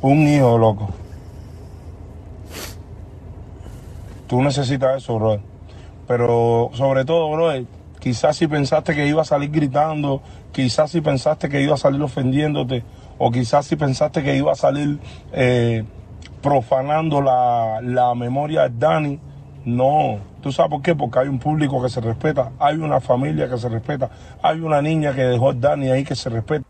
Un 0.01 0.27
hijo, 0.27 0.57
loco. 0.57 0.89
Tú 4.27 4.41
necesitas 4.41 4.97
eso, 5.03 5.17
brother. 5.17 5.39
Pero 6.07 6.69
sobre 6.73 7.05
todo, 7.05 7.31
brother, 7.31 7.65
quizás 7.99 8.37
si 8.37 8.47
pensaste 8.47 8.93
que 8.95 9.07
iba 9.07 9.21
a 9.21 9.25
salir 9.25 9.51
gritando, 9.51 10.21
quizás 10.51 10.91
si 10.91 11.01
pensaste 11.01 11.49
que 11.49 11.61
iba 11.61 11.75
a 11.75 11.77
salir 11.77 12.01
ofendiéndote, 12.01 12.83
o 13.17 13.31
quizás 13.31 13.65
si 13.65 13.75
pensaste 13.75 14.23
que 14.23 14.35
iba 14.35 14.51
a 14.51 14.55
salir 14.55 14.99
eh, 15.31 15.83
profanando 16.41 17.21
la, 17.21 17.79
la 17.81 18.15
memoria 18.15 18.69
de 18.69 18.77
Dani, 18.77 19.19
no. 19.65 20.19
¿Tú 20.41 20.51
sabes 20.51 20.71
por 20.71 20.81
qué? 20.81 20.95
Porque 20.95 21.19
hay 21.19 21.27
un 21.27 21.39
público 21.39 21.81
que 21.81 21.89
se 21.89 21.99
respeta, 21.99 22.51
hay 22.59 22.77
una 22.77 23.01
familia 23.01 23.49
que 23.49 23.57
se 23.57 23.67
respeta, 23.67 24.09
hay 24.41 24.59
una 24.59 24.81
niña 24.81 25.13
que 25.13 25.23
dejó 25.23 25.49
a 25.49 25.53
Dani 25.53 25.89
ahí 25.89 26.03
que 26.03 26.15
se 26.15 26.29
respeta. 26.29 26.65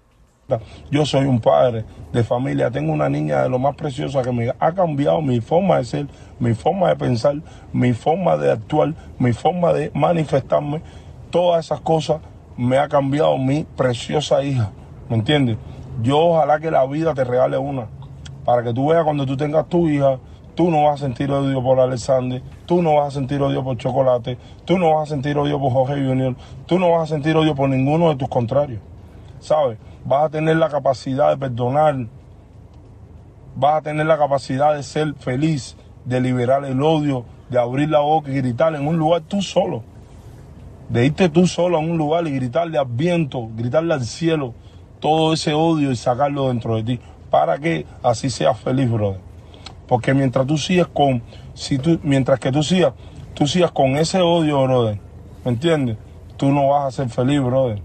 Yo 0.90 1.06
soy 1.06 1.26
un 1.26 1.42
padre 1.42 1.84
de 2.14 2.24
familia, 2.24 2.72
tengo 2.72 2.94
una 2.94 3.10
niña 3.10 3.44
de 3.44 3.50
lo 3.50 3.60
más 3.60 3.76
preciosa 3.76 4.22
que 4.22 4.32
me 4.32 4.54
ha 4.58 4.72
cambiado 4.72 5.22
mi 5.22 5.42
forma 5.42 5.76
de 5.78 5.84
ser, 5.84 6.08
mi 6.40 6.54
forma 6.54 6.88
de 6.88 6.96
pensar, 6.96 7.36
mi 7.74 7.92
forma 7.92 8.38
de 8.38 8.54
actuar, 8.54 8.94
mi 9.20 9.34
forma 9.34 9.74
de 9.74 9.92
manifestarme. 9.94 10.82
Todas 11.32 11.66
esas 11.66 11.82
cosas 11.82 12.22
me 12.56 12.78
ha 12.78 12.88
cambiado 12.88 13.38
mi 13.38 13.66
preciosa 13.66 14.42
hija. 14.42 14.72
¿Me 15.10 15.18
entiendes? 15.18 15.58
Yo 16.02 16.18
ojalá 16.18 16.62
que 16.62 16.72
la 16.72 16.86
vida 16.86 17.14
te 17.14 17.26
regale 17.26 17.58
una. 17.58 17.88
Para 18.46 18.64
que 18.64 18.74
tú 18.74 18.88
veas 18.88 19.04
cuando 19.04 19.26
tú 19.26 19.36
tengas 19.36 19.68
tu 19.68 19.90
hija, 19.90 20.18
tú 20.56 20.72
no 20.72 20.86
vas 20.86 21.02
a 21.02 21.06
sentir 21.08 21.30
odio 21.30 21.62
por 21.62 21.78
Alexander, 21.78 22.42
tú 22.66 22.82
no 22.82 22.96
vas 22.96 23.10
a 23.10 23.12
sentir 23.20 23.42
odio 23.42 23.66
por 23.66 23.76
Chocolate, 23.76 24.38
tú 24.64 24.78
no 24.78 24.96
vas 24.96 25.10
a 25.10 25.14
sentir 25.14 25.38
odio 25.38 25.60
por 25.60 25.74
Jorge 25.74 25.96
Junior, 25.96 26.38
tú 26.66 26.80
no 26.80 26.92
vas 26.92 27.12
a 27.12 27.16
sentir 27.16 27.36
odio 27.36 27.54
por 27.54 27.68
ninguno 27.68 28.08
de 28.08 28.16
tus 28.16 28.30
contrarios. 28.30 28.80
¿sabes? 29.40 29.78
Vas 30.08 30.24
a 30.24 30.30
tener 30.30 30.56
la 30.56 30.70
capacidad 30.70 31.32
de 31.32 31.36
perdonar, 31.36 32.08
vas 33.58 33.80
a 33.80 33.82
tener 33.82 34.06
la 34.06 34.18
capacidad 34.18 34.74
de 34.74 34.82
ser 34.82 35.14
feliz, 35.16 35.76
de 36.06 36.22
liberar 36.22 36.64
el 36.64 36.82
odio, 36.82 37.26
de 37.50 37.60
abrir 37.60 37.90
la 37.90 38.00
boca 38.00 38.32
y 38.32 38.36
gritar 38.36 38.74
en 38.74 38.88
un 38.88 38.98
lugar 38.98 39.24
tú 39.28 39.42
solo. 39.42 39.84
De 40.88 41.06
irte 41.06 41.28
tú 41.28 41.46
solo 41.46 41.76
a 41.76 41.82
un 41.82 41.98
lugar 41.98 42.26
y 42.26 42.32
gritarle 42.32 42.78
al 42.78 42.86
viento, 42.86 43.50
gritarle 43.58 43.96
al 43.96 44.06
cielo 44.06 44.54
todo 45.02 45.34
ese 45.34 45.54
odio 45.54 45.92
y 45.92 45.98
sacarlo 45.98 46.48
dentro 46.48 46.78
de 46.78 46.84
ti, 46.84 47.00
para 47.30 47.58
que 47.58 47.86
así 48.02 48.30
seas 48.30 48.58
feliz, 48.58 48.90
brother. 48.90 49.20
Porque 49.90 50.14
mientras 50.14 50.48
tú 50.48 50.58
sigas 50.58 50.88
con, 50.88 51.22
si 51.54 51.80
tú, 51.80 52.00
mientras 52.02 52.40
que 52.40 52.50
tú 52.50 52.64
sigas, 52.64 52.94
tú 53.34 53.46
sigas 53.46 53.72
con 53.72 53.98
ese 53.98 54.22
odio, 54.22 54.64
brother, 54.64 55.02
¿me 55.44 55.52
entiendes? 55.52 55.98
Tú 56.38 56.50
no 56.50 56.70
vas 56.70 56.86
a 56.86 56.92
ser 56.92 57.10
feliz, 57.10 57.42
brother 57.42 57.82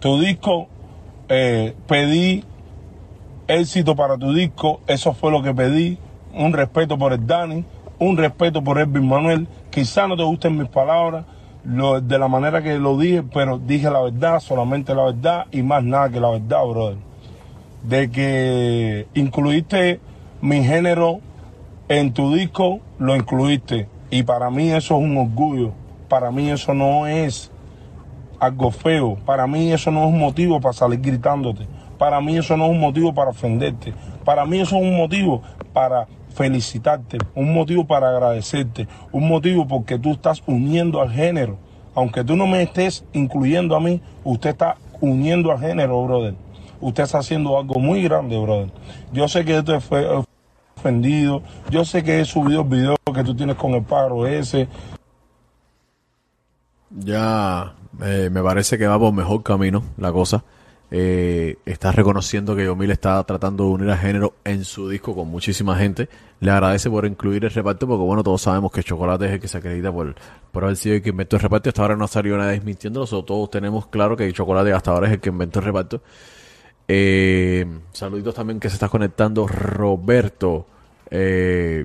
tu 0.00 0.18
disco, 0.18 0.66
eh, 1.28 1.74
pedí 1.86 2.42
éxito 3.46 3.94
para 3.94 4.16
tu 4.16 4.32
disco, 4.32 4.80
eso 4.86 5.12
fue 5.12 5.30
lo 5.30 5.42
que 5.42 5.54
pedí, 5.54 5.98
un 6.34 6.52
respeto 6.52 6.98
por 6.98 7.12
el 7.12 7.26
Dani, 7.26 7.64
un 7.98 8.16
respeto 8.16 8.62
por 8.62 8.78
Elvin 8.78 9.06
Manuel, 9.06 9.46
quizá 9.70 10.08
no 10.08 10.16
te 10.16 10.22
gusten 10.24 10.56
mis 10.56 10.68
palabras, 10.68 11.24
de 11.62 12.18
la 12.18 12.28
manera 12.28 12.62
que 12.62 12.78
lo 12.78 12.96
dije, 12.96 13.22
pero 13.22 13.58
dije 13.58 13.90
la 13.90 14.00
verdad, 14.00 14.40
solamente 14.40 14.94
la 14.94 15.04
verdad 15.04 15.46
y 15.50 15.62
más 15.62 15.84
nada 15.84 16.08
que 16.08 16.18
la 16.18 16.30
verdad, 16.30 16.64
brother. 16.64 16.96
De 17.82 18.10
que 18.10 19.06
incluiste 19.14 20.00
mi 20.40 20.64
género 20.64 21.20
en 21.88 22.12
tu 22.12 22.34
disco, 22.34 22.80
lo 22.98 23.14
incluiste. 23.14 23.88
Y 24.10 24.22
para 24.22 24.50
mí 24.50 24.70
eso 24.70 24.96
es 24.96 25.04
un 25.04 25.16
orgullo. 25.18 25.72
Para 26.08 26.30
mí 26.30 26.50
eso 26.50 26.72
no 26.72 27.06
es 27.06 27.50
algo 28.40 28.70
feo. 28.70 29.16
Para 29.24 29.46
mí 29.46 29.72
eso 29.72 29.90
no 29.90 30.00
es 30.00 30.06
un 30.06 30.18
motivo 30.18 30.60
para 30.60 30.72
salir 30.72 31.00
gritándote. 31.00 31.66
Para 31.98 32.20
mí 32.20 32.36
eso 32.36 32.56
no 32.56 32.64
es 32.64 32.70
un 32.70 32.80
motivo 32.80 33.14
para 33.14 33.30
ofenderte. 33.30 33.92
Para 34.24 34.44
mí 34.46 34.58
eso 34.58 34.76
es 34.76 34.82
un 34.82 34.96
motivo 34.96 35.42
para 35.72 36.08
felicitarte, 36.34 37.18
un 37.34 37.52
motivo 37.52 37.86
para 37.86 38.08
agradecerte, 38.10 38.88
un 39.12 39.28
motivo 39.28 39.66
porque 39.68 39.98
tú 39.98 40.12
estás 40.12 40.42
uniendo 40.46 41.00
al 41.00 41.10
género. 41.10 41.58
Aunque 41.94 42.24
tú 42.24 42.36
no 42.36 42.46
me 42.46 42.62
estés 42.62 43.04
incluyendo 43.12 43.76
a 43.76 43.80
mí, 43.80 44.00
usted 44.24 44.50
está 44.50 44.76
uniendo 45.00 45.50
al 45.52 45.58
género, 45.58 46.02
brother. 46.04 46.34
Usted 46.80 47.02
está 47.02 47.18
haciendo 47.18 47.58
algo 47.58 47.78
muy 47.78 48.02
grande, 48.02 48.38
brother. 48.38 48.70
Yo 49.12 49.28
sé 49.28 49.44
que 49.44 49.58
esto 49.58 49.78
fue 49.80 50.06
ofendido, 50.76 51.42
yo 51.68 51.84
sé 51.84 52.02
que 52.02 52.20
he 52.20 52.24
subido 52.24 52.62
el 52.62 52.68
video 52.68 52.96
que 53.14 53.24
tú 53.24 53.34
tienes 53.34 53.56
con 53.56 53.72
el 53.72 53.82
pájaro 53.82 54.26
ese, 54.26 54.68
Ya, 56.90 57.72
Eh, 58.02 58.30
me 58.30 58.42
parece 58.42 58.78
que 58.78 58.86
va 58.86 58.98
por 58.98 59.12
mejor 59.12 59.42
camino 59.42 59.82
la 59.96 60.12
cosa. 60.12 60.44
Eh, 60.92 61.56
está 61.66 61.92
reconociendo 61.92 62.56
que 62.56 62.64
Yomil 62.64 62.90
está 62.90 63.22
tratando 63.22 63.64
de 63.64 63.70
unir 63.70 63.90
a 63.90 63.96
género 63.96 64.34
en 64.42 64.64
su 64.64 64.88
disco 64.88 65.14
con 65.14 65.28
muchísima 65.28 65.76
gente. 65.76 66.08
Le 66.40 66.50
agradece 66.50 66.90
por 66.90 67.06
incluir 67.06 67.44
el 67.44 67.50
reparto 67.50 67.86
porque, 67.86 68.04
bueno, 68.04 68.22
todos 68.22 68.42
sabemos 68.42 68.72
que 68.72 68.82
Chocolate 68.82 69.26
es 69.26 69.32
el 69.32 69.40
que 69.40 69.48
se 69.48 69.58
acredita 69.58 69.92
por, 69.92 70.14
por 70.50 70.64
haber 70.64 70.76
sido 70.76 70.96
el 70.96 71.02
que 71.02 71.10
inventó 71.10 71.36
el 71.36 71.42
reparto. 71.42 71.68
Hasta 71.68 71.82
ahora 71.82 71.96
no 71.96 72.04
ha 72.04 72.08
salido 72.08 72.36
nada 72.36 72.50
desmintiéndolo. 72.50 73.06
todos 73.06 73.50
tenemos 73.50 73.86
claro 73.86 74.16
que 74.16 74.32
Chocolate 74.32 74.72
hasta 74.72 74.90
ahora 74.90 75.06
es 75.06 75.14
el 75.14 75.20
que 75.20 75.28
inventó 75.28 75.60
el 75.60 75.66
reparto. 75.66 76.02
Eh, 76.88 77.66
saluditos 77.92 78.34
también 78.34 78.58
que 78.58 78.68
se 78.68 78.74
está 78.74 78.88
conectando 78.88 79.46
Roberto. 79.46 80.66
Eh, 81.08 81.84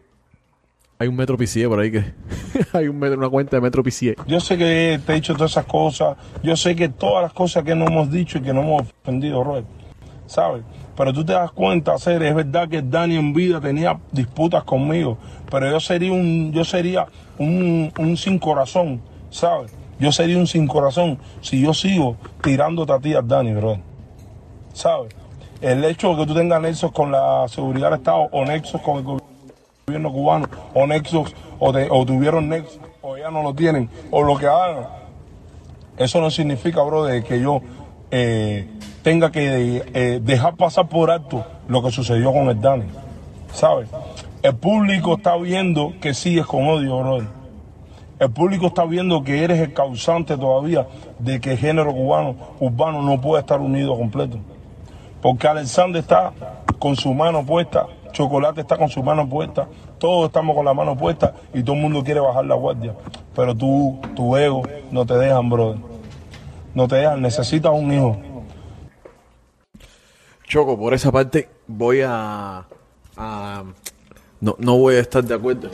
hay 0.97 1.07
un 1.07 1.15
Metro 1.15 1.37
PCE 1.37 1.67
por 1.67 1.79
ahí 1.79 1.91
que 1.91 2.13
hay 2.73 2.87
un 2.87 2.97
metro, 2.97 3.17
una 3.17 3.29
cuenta 3.29 3.57
de 3.57 3.61
Metro 3.61 3.83
PCE. 3.83 4.15
Yo 4.27 4.39
sé 4.39 4.57
que 4.57 4.99
te 5.05 5.11
he 5.11 5.15
dicho 5.15 5.33
todas 5.33 5.51
esas 5.51 5.65
cosas. 5.65 6.17
Yo 6.41 6.55
sé 6.55 6.75
que 6.75 6.89
todas 6.89 7.23
las 7.23 7.33
cosas 7.33 7.63
que 7.63 7.75
no 7.75 7.85
hemos 7.85 8.09
dicho 8.09 8.37
y 8.37 8.41
que 8.41 8.53
no 8.53 8.61
hemos 8.61 8.83
ofendido, 9.03 9.43
Robert. 9.43 9.67
¿Sabes? 10.27 10.63
Pero 10.95 11.13
tú 11.13 11.25
te 11.25 11.33
das 11.33 11.51
cuenta, 11.51 11.93
hacer, 11.93 12.23
es 12.23 12.33
verdad 12.33 12.69
que 12.69 12.81
Dani 12.81 13.17
en 13.17 13.33
vida 13.33 13.59
tenía 13.59 13.99
disputas 14.11 14.63
conmigo, 14.63 15.17
pero 15.51 15.69
yo 15.69 15.79
sería 15.79 16.11
un, 16.13 16.53
yo 16.53 16.63
sería 16.63 17.05
un, 17.37 17.91
un 17.99 18.17
sin 18.17 18.39
corazón, 18.39 19.01
¿sabes? 19.29 19.73
Yo 19.99 20.11
sería 20.13 20.37
un 20.37 20.47
sin 20.47 20.67
corazón 20.67 21.19
si 21.41 21.61
yo 21.61 21.73
sigo 21.73 22.15
tirándote 22.41 22.93
a 22.93 22.99
ti 22.99 23.13
a 23.13 23.21
Dani, 23.21 23.53
bro. 23.53 23.77
¿Sabes? 24.73 25.13
El 25.59 25.83
hecho 25.83 26.11
de 26.11 26.21
que 26.21 26.27
tú 26.27 26.33
tengas 26.33 26.61
nexos 26.61 26.91
con 26.91 27.11
la 27.11 27.45
seguridad 27.49 27.91
del 27.91 27.99
Estado 27.99 28.29
o 28.31 28.45
nexos 28.45 28.81
con 28.81 28.97
el 28.97 29.03
gobierno 29.03 29.34
cubano 29.85 30.47
o 30.73 30.87
nexos 30.87 31.35
o, 31.59 32.05
tuvieron 32.05 32.49
nexos 32.49 32.79
o 33.03 33.17
ya 33.17 33.29
no 33.29 33.43
lo 33.43 33.53
tienen 33.53 33.87
o 34.09 34.23
lo 34.23 34.35
que 34.35 34.47
hagan, 34.47 34.87
eso 35.97 36.19
no 36.19 36.31
significa, 36.31 36.81
bro, 36.81 37.05
de 37.05 37.23
que 37.23 37.39
yo 37.39 37.61
eh, 38.09 38.67
tenga 39.03 39.31
que 39.31 39.83
eh, 39.93 40.19
dejar 40.23 40.55
pasar 40.55 40.89
por 40.89 41.11
alto 41.11 41.45
lo 41.67 41.83
que 41.83 41.91
sucedió 41.91 42.33
con 42.33 42.49
el 42.49 42.59
Dani. 42.59 42.85
¿Sabes? 43.53 43.87
El 44.41 44.55
público 44.55 45.17
está 45.17 45.37
viendo 45.37 45.93
que 46.01 46.15
sigues 46.15 46.47
con 46.47 46.67
odio, 46.67 46.97
bro. 46.99 47.27
El 48.17 48.31
público 48.31 48.67
está 48.67 48.85
viendo 48.85 49.23
que 49.23 49.43
eres 49.43 49.59
el 49.59 49.73
causante 49.73 50.35
todavía 50.35 50.87
de 51.19 51.39
que 51.39 51.51
el 51.51 51.57
género 51.59 51.93
cubano 51.93 52.35
urbano 52.59 53.03
no 53.03 53.21
puede 53.21 53.41
estar 53.41 53.59
unido 53.59 53.95
completo. 53.95 54.39
Porque 55.21 55.47
Alexander 55.47 56.01
está 56.01 56.33
con 56.79 56.95
su 56.95 57.13
mano 57.13 57.45
puesta, 57.45 57.85
Chocolate 58.15 58.61
está 58.61 58.77
con 58.77 58.87
su 58.87 59.03
mano 59.03 59.27
puesta, 59.27 59.67
todos 59.97 60.27
estamos 60.27 60.55
con 60.55 60.63
la 60.63 60.73
mano 60.73 60.95
puesta 60.95 61.35
y 61.53 61.61
todo 61.61 61.75
el 61.75 61.81
mundo 61.81 62.01
quiere 62.01 62.21
bajar 62.21 62.45
la 62.45 62.55
guardia. 62.55 62.95
Pero 63.35 63.53
tú, 63.53 63.99
tu 64.15 64.37
ego, 64.37 64.63
no 64.89 65.05
te 65.05 65.15
dejan, 65.15 65.49
brother. 65.49 65.81
No 66.73 66.87
te 66.87 66.95
dejan, 66.95 67.21
necesitas 67.21 67.73
un 67.73 67.91
hijo. 67.91 68.17
Choco, 70.45 70.77
por 70.79 70.93
esa 70.93 71.11
parte 71.11 71.49
voy 71.67 72.03
a... 72.05 72.65
no, 74.39 74.55
no 74.59 74.77
voy 74.77 74.95
a 74.95 74.99
estar 75.01 75.21
de 75.21 75.33
acuerdo. 75.33 75.69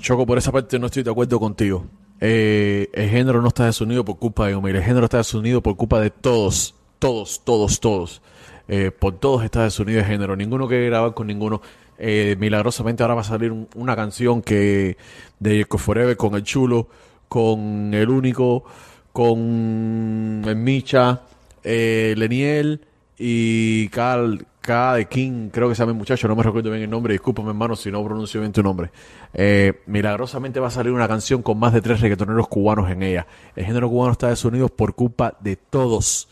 Choco, 0.00 0.26
por 0.26 0.36
esa 0.36 0.52
parte 0.52 0.78
no 0.78 0.86
estoy 0.86 1.02
de 1.02 1.10
acuerdo 1.10 1.40
contigo. 1.40 1.86
Eh, 2.20 2.90
el 2.92 3.08
género 3.08 3.40
no 3.40 3.48
está 3.48 3.64
desunido 3.64 4.04
por 4.04 4.18
culpa 4.18 4.48
de 4.48 4.54
Omar. 4.54 4.76
El 4.76 4.82
género 4.82 5.04
está 5.06 5.16
desunido 5.16 5.62
por 5.62 5.76
culpa 5.76 5.98
de 5.98 6.10
todos. 6.10 6.74
Todos, 6.98 7.40
todos, 7.42 7.80
todos. 7.80 8.20
Eh, 8.68 8.90
por 8.90 9.18
todos 9.18 9.44
está 9.44 9.64
desunido 9.64 10.00
el 10.00 10.06
género. 10.06 10.36
Ninguno 10.36 10.68
quiere 10.68 10.86
grabar 10.86 11.14
con 11.14 11.26
ninguno. 11.26 11.60
Eh, 11.98 12.36
milagrosamente 12.38 13.02
ahora 13.02 13.14
va 13.14 13.20
a 13.20 13.24
salir 13.24 13.52
una 13.74 13.94
canción 13.94 14.42
que 14.42 14.96
de 15.38 15.60
Eco 15.60 15.78
Forever 15.78 16.16
con 16.16 16.34
el 16.34 16.42
chulo, 16.42 16.88
con 17.28 17.94
el 17.94 18.08
único, 18.08 18.64
con 19.12 20.42
el 20.44 20.56
Micha, 20.56 21.22
Leniel 21.62 22.80
y 23.16 23.88
Carl, 23.88 24.44
K 24.64 24.94
de 24.94 25.04
King, 25.06 25.50
creo 25.50 25.68
que 25.68 25.74
se 25.74 25.82
llama 25.82 25.92
muchacho, 25.92 26.26
no 26.26 26.34
me 26.34 26.42
recuerdo 26.42 26.70
bien 26.70 26.84
el 26.84 26.90
nombre, 26.90 27.12
discúlpame 27.12 27.50
hermano 27.50 27.76
si 27.76 27.90
no 27.92 28.02
pronuncio 28.02 28.40
bien 28.40 28.52
tu 28.52 28.62
nombre. 28.62 28.90
Eh, 29.34 29.82
milagrosamente 29.86 30.58
va 30.58 30.68
a 30.68 30.70
salir 30.70 30.90
una 30.90 31.06
canción 31.06 31.42
con 31.42 31.58
más 31.58 31.74
de 31.74 31.82
tres 31.82 32.00
reggaetoneros 32.00 32.48
cubanos 32.48 32.90
en 32.90 33.02
ella. 33.02 33.26
El 33.54 33.66
género 33.66 33.90
cubano 33.90 34.12
está 34.12 34.28
desunido 34.28 34.70
por 34.70 34.94
culpa 34.94 35.36
de 35.40 35.56
todos. 35.56 36.28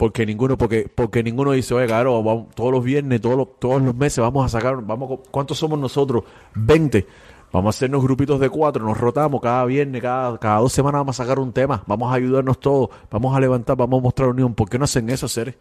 Porque 0.00 0.24
ninguno, 0.24 0.56
porque, 0.56 0.90
porque 0.94 1.22
ninguno 1.22 1.52
dice, 1.52 1.74
oye, 1.74 1.84
claro, 1.84 2.46
todos 2.54 2.72
los 2.72 2.82
viernes, 2.82 3.20
todos 3.20 3.36
los, 3.36 3.58
todos 3.58 3.82
los 3.82 3.94
meses 3.94 4.20
vamos 4.20 4.46
a 4.46 4.48
sacar, 4.48 4.82
vamos, 4.82 5.20
¿cuántos 5.30 5.58
somos 5.58 5.78
nosotros? 5.78 6.24
20. 6.54 7.06
Vamos 7.52 7.74
a 7.74 7.76
hacernos 7.76 8.02
grupitos 8.02 8.40
de 8.40 8.48
cuatro, 8.48 8.82
nos 8.82 8.96
rotamos 8.96 9.42
cada 9.42 9.62
viernes, 9.66 10.00
cada, 10.00 10.38
cada 10.38 10.60
dos 10.60 10.72
semanas 10.72 11.00
vamos 11.00 11.20
a 11.20 11.22
sacar 11.22 11.38
un 11.38 11.52
tema, 11.52 11.84
vamos 11.86 12.10
a 12.10 12.14
ayudarnos 12.14 12.58
todos, 12.58 12.88
vamos 13.10 13.36
a 13.36 13.40
levantar, 13.40 13.76
vamos 13.76 14.00
a 14.00 14.02
mostrar 14.02 14.30
unión. 14.30 14.54
¿Por 14.54 14.70
qué 14.70 14.78
no 14.78 14.86
hacen 14.86 15.10
eso, 15.10 15.28
seres? 15.28 15.56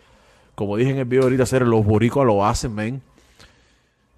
Como 0.56 0.78
dije 0.78 0.91
en 0.91 0.99
el 0.99 1.06
video 1.06 1.23
ahorita, 1.23 1.43
hacer 1.43 1.63
los 1.63 1.86
boricos 1.86 2.25
lo 2.25 2.45
hacen, 2.45 2.73
men. 2.73 3.02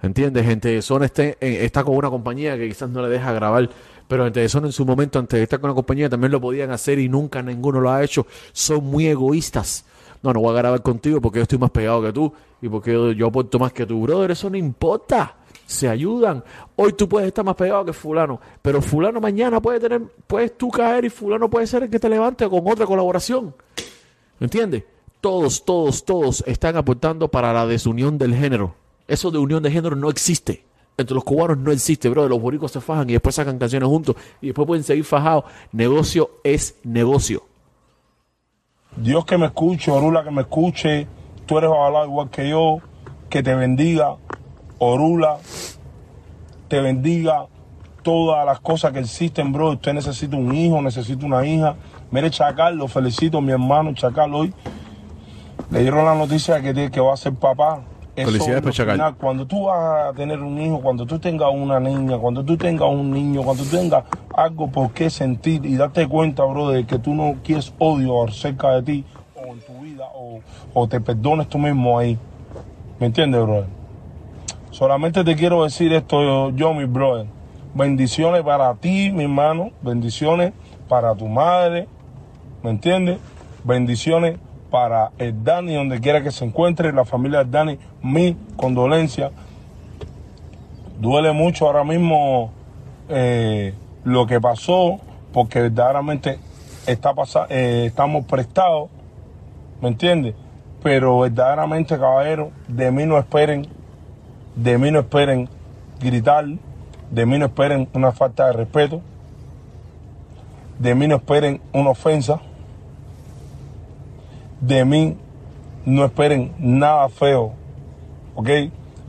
¿Entiendes? 0.03 0.45
Gente 0.45 0.83
Zona 0.83 1.05
este, 1.05 1.35
está, 1.65 1.83
con 1.83 1.95
una 1.95 2.11
compañía 2.11 2.55
que 2.57 2.67
quizás 2.67 2.91
no 2.91 3.01
le 3.01 3.09
deja 3.09 3.33
grabar, 3.33 3.67
pero 4.07 4.25
gente 4.25 4.41
de 4.41 4.49
Zona 4.49 4.67
en 4.67 4.73
su 4.73 4.85
momento, 4.85 5.17
antes 5.17 5.39
de 5.39 5.43
estar 5.45 5.59
con 5.59 5.71
la 5.71 5.73
compañía, 5.73 6.09
también 6.09 6.31
lo 6.31 6.39
podían 6.39 6.69
hacer 6.69 6.99
y 6.99 7.09
nunca 7.09 7.41
ninguno 7.41 7.79
lo 7.79 7.89
ha 7.89 8.03
hecho. 8.03 8.27
Son 8.53 8.83
muy 8.83 9.07
egoístas. 9.07 9.85
No, 10.23 10.33
no 10.33 10.39
voy 10.39 10.51
a 10.51 10.57
grabar 10.57 10.81
contigo 10.81 11.19
porque 11.19 11.39
yo 11.39 11.43
estoy 11.43 11.57
más 11.57 11.71
pegado 11.71 12.01
que 12.03 12.13
tú 12.13 12.31
y 12.61 12.69
porque 12.69 13.15
yo, 13.15 13.27
aporto 13.27 13.57
más 13.57 13.73
que 13.73 13.85
tú, 13.85 14.01
brother. 14.01 14.31
Eso 14.31 14.49
no 14.49 14.57
importa. 14.57 15.35
Se 15.65 15.87
ayudan. 15.87 16.43
Hoy 16.75 16.93
tú 16.93 17.07
puedes 17.07 17.27
estar 17.27 17.45
más 17.45 17.55
pegado 17.55 17.85
que 17.85 17.93
fulano, 17.93 18.39
pero 18.61 18.81
fulano 18.81 19.21
mañana 19.21 19.61
puede 19.61 19.79
tener, 19.79 20.01
puedes 20.27 20.57
tú 20.57 20.69
caer 20.69 21.05
y 21.05 21.09
fulano 21.09 21.49
puede 21.49 21.65
ser 21.65 21.83
el 21.83 21.89
que 21.89 21.99
te 21.99 22.09
levante 22.09 22.47
con 22.49 22.61
otra 22.67 22.85
colaboración. 22.85 23.55
¿Entiendes? 24.39 24.83
todos, 25.21 25.63
todos, 25.63 26.03
todos 26.03 26.43
están 26.47 26.75
aportando 26.75 27.29
para 27.29 27.53
la 27.53 27.65
desunión 27.67 28.17
del 28.17 28.35
género. 28.35 28.75
Eso 29.07 29.31
de 29.31 29.37
unión 29.37 29.63
de 29.63 29.71
género 29.71 29.95
no 29.95 30.09
existe. 30.09 30.65
Entre 30.97 31.15
los 31.15 31.23
cubanos 31.23 31.57
no 31.59 31.71
existe, 31.71 32.09
bro. 32.09 32.27
Los 32.27 32.41
boricos 32.41 32.71
se 32.71 32.81
fajan 32.81 33.09
y 33.09 33.13
después 33.13 33.35
sacan 33.35 33.57
canciones 33.57 33.87
juntos 33.87 34.15
y 34.41 34.47
después 34.47 34.67
pueden 34.67 34.83
seguir 34.83 35.05
fajados. 35.05 35.45
Negocio 35.71 36.31
es 36.43 36.75
negocio. 36.83 37.43
Dios 38.95 39.25
que 39.25 39.37
me 39.37 39.45
escuche, 39.45 39.89
Orula 39.89 40.23
que 40.23 40.31
me 40.31 40.41
escuche, 40.41 41.07
tú 41.45 41.57
eres 41.57 41.69
ojalá 41.69 42.03
igual 42.05 42.29
que 42.29 42.49
yo, 42.49 42.79
que 43.29 43.41
te 43.41 43.55
bendiga, 43.55 44.17
Orula, 44.79 45.37
te 46.67 46.81
bendiga 46.81 47.47
todas 48.03 48.45
las 48.45 48.59
cosas 48.59 48.91
que 48.91 48.99
existen, 48.99 49.53
bro. 49.53 49.71
Usted 49.71 49.93
necesita 49.93 50.35
un 50.35 50.53
hijo, 50.53 50.81
necesita 50.81 51.25
una 51.25 51.45
hija. 51.45 51.75
Mire, 52.11 52.29
Chacal, 52.29 52.75
lo 52.75 52.87
felicito, 52.87 53.41
mi 53.41 53.51
hermano 53.51 53.93
Chacal, 53.93 54.33
hoy 54.33 54.53
le 55.69 55.81
dieron 55.81 56.05
la 56.05 56.15
noticia 56.15 56.61
que, 56.61 56.91
que 56.91 56.99
va 56.99 57.13
a 57.13 57.17
ser 57.17 57.33
papá. 57.33 57.81
Felicidades, 58.15 58.75
final, 58.75 59.15
Cuando 59.15 59.47
tú 59.47 59.65
vas 59.65 60.09
a 60.09 60.13
tener 60.13 60.41
un 60.41 60.59
hijo, 60.59 60.81
cuando 60.81 61.05
tú 61.05 61.17
tengas 61.17 61.49
una 61.53 61.79
niña, 61.79 62.17
cuando 62.17 62.43
tú 62.43 62.57
tengas 62.57 62.89
un 62.89 63.09
niño, 63.09 63.41
cuando 63.41 63.63
tú 63.63 63.69
tengas 63.69 64.03
algo 64.35 64.67
por 64.67 64.91
qué 64.91 65.09
sentir 65.09 65.65
y 65.65 65.75
darte 65.75 66.07
cuenta, 66.09 66.43
bro, 66.43 66.69
de 66.69 66.85
que 66.85 66.99
tú 66.99 67.13
no 67.13 67.35
quieres 67.41 67.73
odio 67.79 68.25
acerca 68.25 68.71
de 68.71 68.83
ti 68.83 69.05
o 69.35 69.53
en 69.53 69.61
tu 69.61 69.73
vida 69.81 70.05
o, 70.73 70.87
te 70.87 70.99
perdones 70.99 71.47
tú 71.47 71.57
mismo 71.57 71.97
ahí. 71.97 72.17
¿Me 72.99 73.07
entiendes, 73.07 73.41
bro? 73.41 73.65
Solamente 74.71 75.23
te 75.23 75.35
quiero 75.35 75.63
decir 75.63 75.93
esto 75.93 76.49
yo, 76.51 76.73
mi 76.73 76.83
brother. 76.83 77.27
Bendiciones 77.73 78.41
para 78.43 78.75
ti, 78.75 79.09
mi 79.11 79.23
hermano. 79.23 79.71
Bendiciones 79.81 80.51
para 80.89 81.15
tu 81.15 81.27
madre. 81.27 81.87
¿Me 82.61 82.71
entiendes? 82.71 83.19
Bendiciones 83.63 84.37
para 84.71 85.11
el 85.17 85.43
Dani, 85.43 85.75
donde 85.75 85.99
quiera 85.99 86.23
que 86.23 86.31
se 86.31 86.45
encuentre, 86.45 86.93
la 86.93 87.03
familia 87.05 87.39
del 87.39 87.51
Dani, 87.51 87.79
mi 88.01 88.37
condolencia. 88.55 89.29
Duele 90.99 91.33
mucho 91.33 91.67
ahora 91.67 91.83
mismo 91.83 92.51
eh, 93.09 93.73
lo 94.05 94.25
que 94.25 94.39
pasó, 94.39 94.99
porque 95.33 95.61
verdaderamente 95.61 96.39
está 96.87 97.13
eh, 97.49 97.83
estamos 97.87 98.25
prestados, 98.25 98.89
¿me 99.81 99.89
entiendes? 99.89 100.35
Pero 100.81 101.19
verdaderamente, 101.19 101.99
caballero, 101.99 102.51
de 102.67 102.91
mí 102.91 103.05
no 103.05 103.17
esperen, 103.17 103.67
de 104.55 104.77
mí 104.77 104.89
no 104.89 104.99
esperen 104.99 105.49
gritar, 105.99 106.45
de 107.11 107.25
mí 107.25 107.37
no 107.37 107.47
esperen 107.47 107.89
una 107.93 108.13
falta 108.13 108.47
de 108.47 108.53
respeto, 108.53 109.01
de 110.79 110.95
mí 110.95 111.07
no 111.07 111.17
esperen 111.17 111.59
una 111.73 111.89
ofensa 111.89 112.39
de 114.61 114.85
mí 114.85 115.17
no 115.85 116.05
esperen 116.05 116.53
nada 116.59 117.09
feo, 117.09 117.53
¿ok? 118.35 118.49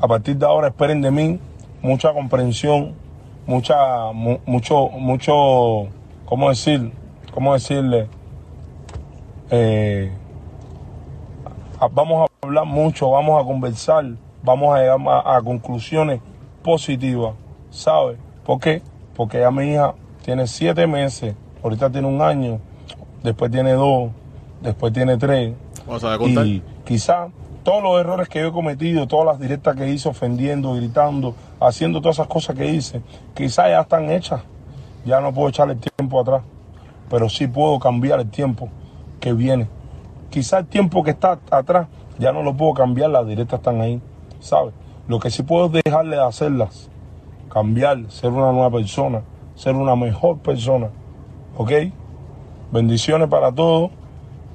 A 0.00 0.08
partir 0.08 0.36
de 0.36 0.46
ahora 0.46 0.68
esperen 0.68 1.00
de 1.00 1.10
mí 1.10 1.38
mucha 1.82 2.12
comprensión, 2.12 2.94
mucha, 3.46 4.12
mucho, 4.12 4.88
mucho, 4.88 5.88
¿cómo 6.24 6.48
decir? 6.48 6.90
¿Cómo 7.32 7.52
decirle? 7.52 8.08
Eh, 9.50 10.10
vamos 11.92 12.28
a 12.28 12.46
hablar 12.46 12.64
mucho, 12.64 13.10
vamos 13.10 13.40
a 13.40 13.46
conversar, 13.46 14.04
vamos 14.42 14.74
a 14.74 14.80
llegar 14.80 14.98
a, 15.24 15.40
conclusiones 15.42 16.20
positivas, 16.62 17.34
¿sabes? 17.70 18.18
¿Por 18.44 18.60
qué? 18.60 18.82
Porque 19.14 19.40
ya 19.40 19.50
mi 19.50 19.72
hija 19.72 19.94
tiene 20.24 20.46
siete 20.46 20.86
meses, 20.86 21.34
ahorita 21.62 21.90
tiene 21.90 22.08
un 22.08 22.22
año, 22.22 22.60
después 23.22 23.50
tiene 23.50 23.72
dos, 23.72 24.10
después 24.62 24.92
tiene 24.92 25.16
tres. 25.16 25.54
Vamos 25.86 26.04
a 26.04 26.16
contar. 26.16 26.46
Y 26.46 26.62
quizá 26.84 27.28
todos 27.62 27.82
los 27.82 28.00
errores 28.00 28.28
que 28.28 28.40
yo 28.40 28.48
he 28.48 28.52
cometido, 28.52 29.06
todas 29.06 29.26
las 29.26 29.40
directas 29.40 29.76
que 29.76 29.88
hice 29.88 30.08
ofendiendo, 30.08 30.74
gritando, 30.74 31.34
haciendo 31.60 32.00
todas 32.00 32.16
esas 32.16 32.28
cosas 32.28 32.56
que 32.56 32.66
hice, 32.66 33.02
quizá 33.34 33.68
ya 33.68 33.80
están 33.80 34.10
hechas. 34.10 34.42
Ya 35.04 35.20
no 35.20 35.32
puedo 35.32 35.48
echarle 35.48 35.74
el 35.74 35.80
tiempo 35.80 36.20
atrás, 36.20 36.42
pero 37.10 37.28
sí 37.28 37.46
puedo 37.46 37.78
cambiar 37.78 38.20
el 38.20 38.30
tiempo 38.30 38.68
que 39.20 39.32
viene. 39.32 39.68
Quizá 40.30 40.58
el 40.58 40.66
tiempo 40.66 41.02
que 41.02 41.10
está 41.10 41.38
atrás 41.50 41.88
ya 42.18 42.32
no 42.32 42.42
lo 42.42 42.56
puedo 42.56 42.74
cambiar, 42.74 43.10
las 43.10 43.26
directas 43.26 43.60
están 43.60 43.80
ahí, 43.80 44.00
¿sabes? 44.40 44.72
Lo 45.08 45.18
que 45.18 45.30
sí 45.30 45.42
puedo 45.42 45.66
es 45.66 45.84
dejarle 45.84 46.16
de 46.16 46.22
hacerlas, 46.22 46.88
cambiar, 47.50 48.10
ser 48.10 48.30
una 48.30 48.52
nueva 48.52 48.70
persona, 48.70 49.22
ser 49.56 49.74
una 49.74 49.96
mejor 49.96 50.38
persona, 50.38 50.90
¿ok? 51.56 51.72
Bendiciones 52.70 53.28
para 53.28 53.52
todos, 53.52 53.90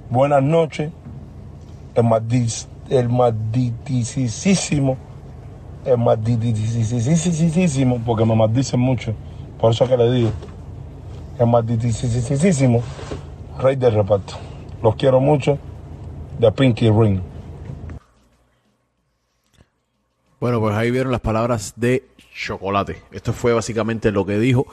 buenas 0.10 0.43
noches, 0.43 0.91
el 1.96 2.04
más 2.04 2.22
el 2.89 3.10
malditisísimo, 3.10 4.98
el 5.86 5.98
porque 8.06 8.26
me 8.26 8.36
maldicen 8.36 8.80
mucho, 8.80 9.13
por 9.60 9.72
eso 9.72 9.88
que 9.88 9.98
le 9.98 10.12
digo, 10.12 10.32
el 11.39 11.48
malditisísimo, 11.48 12.82
rey 13.60 13.76
del 13.76 13.93
reparto. 13.93 14.36
Los 14.82 14.96
quiero 14.96 15.20
mucho, 15.20 15.58
de 16.39 16.52
Pinky 16.52 16.89
Ring. 16.89 17.22
Bueno, 20.39 20.60
pues 20.60 20.76
ahí 20.76 20.91
vieron 20.91 21.12
las 21.12 21.22
palabras 21.22 21.74
de 21.78 22.08
Chocolate. 22.36 23.02
Esto 23.12 23.34
fue 23.34 23.54
básicamente 23.54 24.12
lo 24.12 24.24
que 24.26 24.38
dijo. 24.38 24.67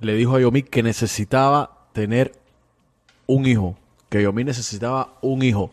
Le 0.00 0.12
dijo 0.12 0.36
a 0.36 0.40
Yomi 0.40 0.62
que 0.62 0.82
necesitaba 0.82 1.88
tener 1.94 2.32
un 3.26 3.46
hijo. 3.46 3.76
Que 4.08 4.22
Yomi 4.22 4.44
necesitaba 4.44 5.14
un 5.20 5.42
hijo. 5.42 5.70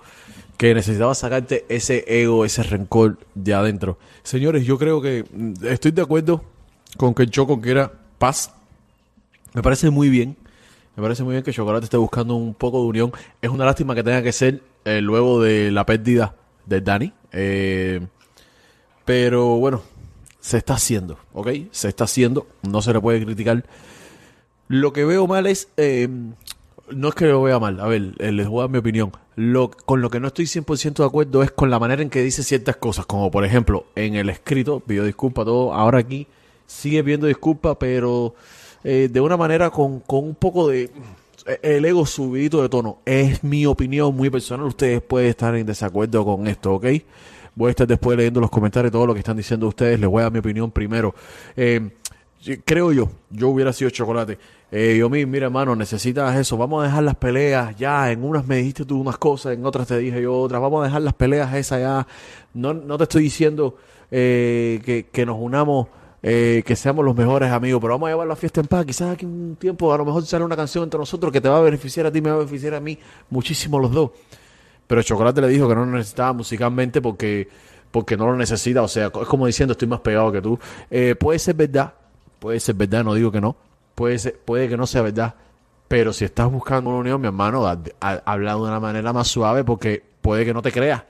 Que 0.57 0.73
necesitaba 0.73 1.15
sacarte 1.15 1.65
ese 1.69 2.05
ego, 2.07 2.45
ese 2.45 2.63
rencor 2.63 3.17
de 3.35 3.53
adentro. 3.53 3.97
Señores, 4.23 4.65
yo 4.65 4.77
creo 4.77 5.01
que 5.01 5.25
mm, 5.31 5.65
estoy 5.65 5.91
de 5.91 6.01
acuerdo 6.01 6.43
con 6.97 7.13
que 7.13 7.27
Choco 7.27 7.59
quiera 7.59 7.91
paz. 8.17 8.53
Me 9.53 9.61
parece 9.61 9.89
muy 9.89 10.09
bien. 10.09 10.37
Me 10.95 11.01
parece 11.01 11.23
muy 11.23 11.33
bien 11.33 11.43
que 11.43 11.51
Chocolate 11.51 11.85
esté 11.85 11.97
buscando 11.97 12.35
un 12.35 12.53
poco 12.53 12.81
de 12.81 12.87
unión. 12.87 13.11
Es 13.41 13.49
una 13.49 13.65
lástima 13.65 13.95
que 13.95 14.03
tenga 14.03 14.21
que 14.21 14.31
ser 14.31 14.61
eh, 14.85 15.01
luego 15.01 15.41
de 15.41 15.71
la 15.71 15.85
pérdida 15.85 16.35
de 16.65 16.81
Dani. 16.81 17.13
Eh, 17.31 17.99
pero 19.05 19.57
bueno, 19.57 19.81
se 20.39 20.57
está 20.57 20.75
haciendo, 20.75 21.17
¿ok? 21.33 21.49
Se 21.71 21.87
está 21.87 22.03
haciendo, 22.03 22.47
no 22.61 22.81
se 22.81 22.93
le 22.93 23.01
puede 23.01 23.23
criticar. 23.23 23.63
Lo 24.67 24.93
que 24.93 25.05
veo 25.05 25.25
mal 25.27 25.47
es, 25.47 25.67
eh, 25.77 26.07
no 26.91 27.09
es 27.09 27.15
que 27.15 27.25
lo 27.25 27.41
vea 27.41 27.59
mal, 27.59 27.79
a 27.79 27.87
ver, 27.87 28.13
eh, 28.19 28.31
les 28.31 28.47
voy 28.47 28.59
a 28.59 28.63
dar 28.63 28.69
mi 28.69 28.77
opinión. 28.77 29.11
Lo, 29.35 29.71
con 29.71 30.01
lo 30.01 30.09
que 30.09 30.19
no 30.19 30.27
estoy 30.27 30.45
100% 30.45 30.95
de 30.95 31.05
acuerdo 31.05 31.43
es 31.43 31.51
con 31.51 31.69
la 31.69 31.79
manera 31.79 32.01
en 32.01 32.09
que 32.09 32.21
dice 32.21 32.43
ciertas 32.43 32.75
cosas, 32.75 33.05
como 33.05 33.31
por 33.31 33.45
ejemplo, 33.45 33.85
en 33.95 34.15
el 34.15 34.29
escrito, 34.29 34.79
pidió 34.79 35.03
disculpa 35.03 35.45
todo, 35.45 35.73
ahora 35.73 35.99
aquí 35.99 36.27
sigue 36.67 37.03
pidiendo 37.03 37.27
disculpa, 37.27 37.77
pero 37.79 38.35
eh, 38.83 39.09
de 39.11 39.21
una 39.21 39.37
manera 39.37 39.69
con, 39.69 40.01
con 40.01 40.23
un 40.25 40.35
poco 40.35 40.67
de 40.67 40.91
el 41.61 41.85
ego 41.85 42.05
subidito 42.05 42.61
de 42.61 42.69
tono. 42.69 42.99
Es 43.05 43.43
mi 43.43 43.65
opinión 43.65 44.15
muy 44.15 44.29
personal, 44.29 44.65
ustedes 44.65 45.01
pueden 45.01 45.29
estar 45.29 45.55
en 45.55 45.65
desacuerdo 45.65 46.23
con 46.23 46.47
esto, 46.47 46.73
¿ok? 46.73 46.85
Voy 47.55 47.67
a 47.67 47.71
estar 47.71 47.87
después 47.87 48.17
leyendo 48.17 48.39
los 48.39 48.49
comentarios, 48.49 48.91
todo 48.91 49.05
lo 49.05 49.13
que 49.13 49.19
están 49.19 49.37
diciendo 49.37 49.67
ustedes. 49.67 49.99
Les 49.99 50.09
voy 50.09 50.21
a 50.21 50.23
dar 50.23 50.31
mi 50.31 50.39
opinión 50.39 50.71
primero. 50.71 51.13
Eh, 51.55 51.91
creo 52.65 52.91
yo, 52.91 53.09
yo 53.29 53.49
hubiera 53.49 53.71
sido 53.73 53.91
chocolate. 53.91 54.39
Eh, 54.75 54.97
yo, 54.97 55.07
mira, 55.07 55.45
hermano, 55.45 55.75
necesitas 55.75 56.35
eso. 56.35 56.57
Vamos 56.57 56.81
a 56.81 56.87
dejar 56.87 57.03
las 57.03 57.15
peleas 57.15 57.75
ya. 57.77 58.11
En 58.11 58.23
unas 58.23 58.47
me 58.47 58.57
dijiste 58.57 58.85
tú 58.85 58.99
unas 58.99 59.19
cosas, 59.19 59.53
en 59.53 59.63
otras 59.67 59.87
te 59.87 59.99
dije 59.99 60.19
yo 60.19 60.35
otras. 60.35 60.59
Vamos 60.59 60.81
a 60.81 60.85
dejar 60.87 61.03
las 61.03 61.13
peleas 61.13 61.53
esas 61.53 61.79
ya. 61.79 62.07
No, 62.55 62.73
no 62.73 62.97
te 62.97 63.03
estoy 63.03 63.21
diciendo 63.21 63.77
eh, 64.09 64.81
que, 64.83 65.09
que, 65.11 65.27
nos 65.27 65.37
unamos. 65.39 65.89
Eh, 66.23 66.63
que 66.65 66.75
seamos 66.75 67.05
los 67.05 67.15
mejores 67.15 67.51
amigos, 67.51 67.79
pero 67.81 67.93
vamos 67.93 68.07
a 68.07 68.13
llevar 68.13 68.25
la 68.25 68.35
fiesta 68.35 68.61
en 68.61 68.67
paz. 68.67 68.83
Quizás 68.83 69.11
aquí 69.11 69.25
un 69.25 69.57
tiempo 69.59 69.93
a 69.93 69.97
lo 69.97 70.05
mejor 70.05 70.25
sale 70.25 70.43
una 70.43 70.55
canción 70.55 70.85
entre 70.85 70.97
nosotros 70.97 71.31
que 71.31 71.39
te 71.39 71.49
va 71.49 71.57
a 71.57 71.61
beneficiar 71.61 72.07
a 72.07 72.11
ti, 72.11 72.19
me 72.19 72.31
va 72.31 72.37
a 72.37 72.39
beneficiar 72.39 72.73
a 72.73 72.79
mí, 72.79 72.97
muchísimo 73.29 73.77
los 73.77 73.91
dos. 73.91 74.09
Pero 74.87 75.03
Chocolate 75.03 75.39
le 75.39 75.49
dijo 75.49 75.69
que 75.69 75.75
no 75.75 75.85
lo 75.85 75.91
necesitaba 75.91 76.33
musicalmente 76.33 76.99
porque, 76.99 77.47
porque 77.91 78.17
no 78.17 78.25
lo 78.25 78.35
necesita. 78.35 78.81
O 78.81 78.87
sea, 78.87 79.07
es 79.07 79.27
como 79.27 79.45
diciendo 79.45 79.73
estoy 79.73 79.87
más 79.87 79.99
pegado 79.99 80.31
que 80.31 80.41
tú. 80.41 80.57
Eh, 80.89 81.13
puede 81.13 81.37
ser 81.37 81.53
verdad, 81.53 81.93
puede 82.39 82.59
ser 82.59 82.73
verdad, 82.73 83.03
no 83.03 83.13
digo 83.13 83.31
que 83.31 83.39
no. 83.39 83.55
Puede, 83.95 84.19
ser, 84.19 84.39
puede 84.39 84.69
que 84.69 84.77
no 84.77 84.87
sea 84.87 85.01
verdad. 85.01 85.35
Pero 85.87 86.13
si 86.13 86.25
estás 86.25 86.51
buscando 86.51 86.89
una 86.89 86.99
unión, 86.99 87.21
mi 87.21 87.27
hermano, 87.27 87.65
habla 87.99 88.55
de 88.55 88.61
una 88.61 88.79
manera 88.79 89.13
más 89.13 89.27
suave 89.27 89.63
porque 89.63 90.03
puede 90.21 90.45
que 90.45 90.53
no 90.53 90.61
te 90.61 90.71
creas. 90.71 91.03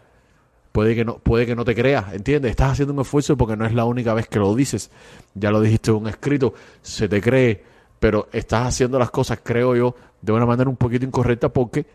Puede 0.71 0.95
que 0.95 1.05
no, 1.05 1.19
puede 1.19 1.45
que 1.45 1.55
no 1.55 1.63
te 1.63 1.75
creas, 1.75 2.13
¿entiendes? 2.13 2.49
Estás 2.49 2.71
haciendo 2.71 2.93
un 2.93 3.01
esfuerzo 3.01 3.37
porque 3.37 3.55
no 3.55 3.65
es 3.65 3.73
la 3.73 3.85
única 3.85 4.13
vez 4.15 4.27
que 4.27 4.39
lo 4.39 4.55
dices. 4.55 4.89
Ya 5.35 5.51
lo 5.51 5.61
dijiste 5.61 5.91
en 5.91 5.97
un 5.97 6.07
escrito, 6.07 6.55
se 6.81 7.07
te 7.07 7.21
cree, 7.21 7.63
pero 7.99 8.27
estás 8.33 8.67
haciendo 8.67 8.97
las 8.97 9.11
cosas, 9.11 9.39
creo 9.43 9.75
yo, 9.75 9.95
de 10.19 10.31
una 10.31 10.47
manera 10.47 10.69
un 10.69 10.75
poquito 10.75 11.05
incorrecta 11.05 11.49
porque 11.49 11.85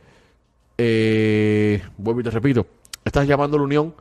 eh, 0.78 1.82
vuelvo 1.96 2.20
y 2.20 2.24
te 2.24 2.30
repito, 2.30 2.66
estás 3.04 3.26
llamando 3.26 3.56
a 3.56 3.60
la 3.60 3.64
unión, 3.64 3.94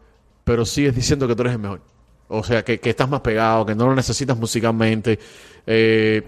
pero 0.43 0.63
sigues 0.63 0.93
diciendo 0.93 1.27
que 1.27 1.35
tú 1.35 1.41
eres 1.41 1.53
el 1.53 1.59
mejor. 1.59 1.81
O 2.27 2.43
sea, 2.43 2.63
que, 2.63 2.79
estás 2.83 3.09
más 3.09 3.21
pegado, 3.21 3.65
que 3.65 3.73
no 3.73 3.87
lo 3.87 3.95
necesitas 3.95 4.37
musicalmente, 4.37 5.17
eh, 5.65 6.21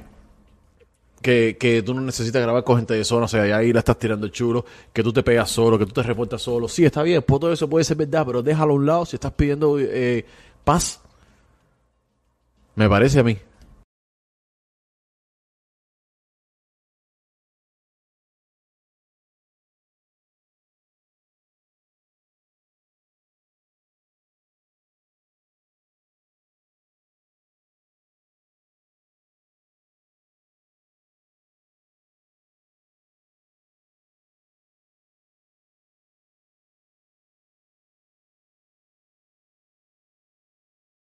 que, 1.22 1.58
que, 1.60 1.82
tú 1.84 1.94
no 1.94 2.02
necesitas 2.02 2.42
grabar 2.42 2.64
con 2.64 2.78
gente 2.78 2.94
de 2.94 3.04
zona, 3.04 3.26
o 3.26 3.28
sea, 3.28 3.44
ahí 3.56 3.74
la 3.74 3.80
estás 3.80 3.98
tirando 3.98 4.26
el 4.26 4.32
chulo, 4.32 4.66
que 4.94 5.04
tú 5.04 5.12
te 5.12 5.24
pegas 5.24 5.50
solo, 5.50 5.78
que 5.78 5.86
tú 5.86 5.94
te 5.94 6.04
reportas 6.04 6.42
solo. 6.42 6.68
Sí, 6.68 6.86
está 6.86 7.04
bien, 7.04 7.24
pues 7.26 7.40
todo 7.40 7.52
eso 7.52 7.70
puede 7.70 7.84
ser 7.84 7.98
verdad, 7.98 8.26
pero 8.26 8.42
déjalo 8.42 8.74
a 8.74 8.76
un 8.76 8.86
lado 8.86 9.06
si 9.06 9.16
estás 9.16 9.34
pidiendo 9.34 9.78
eh, 9.80 10.26
paz. 10.64 11.02
Me 12.76 12.88
parece 12.88 13.20
a 13.20 13.24
mí, 13.24 13.38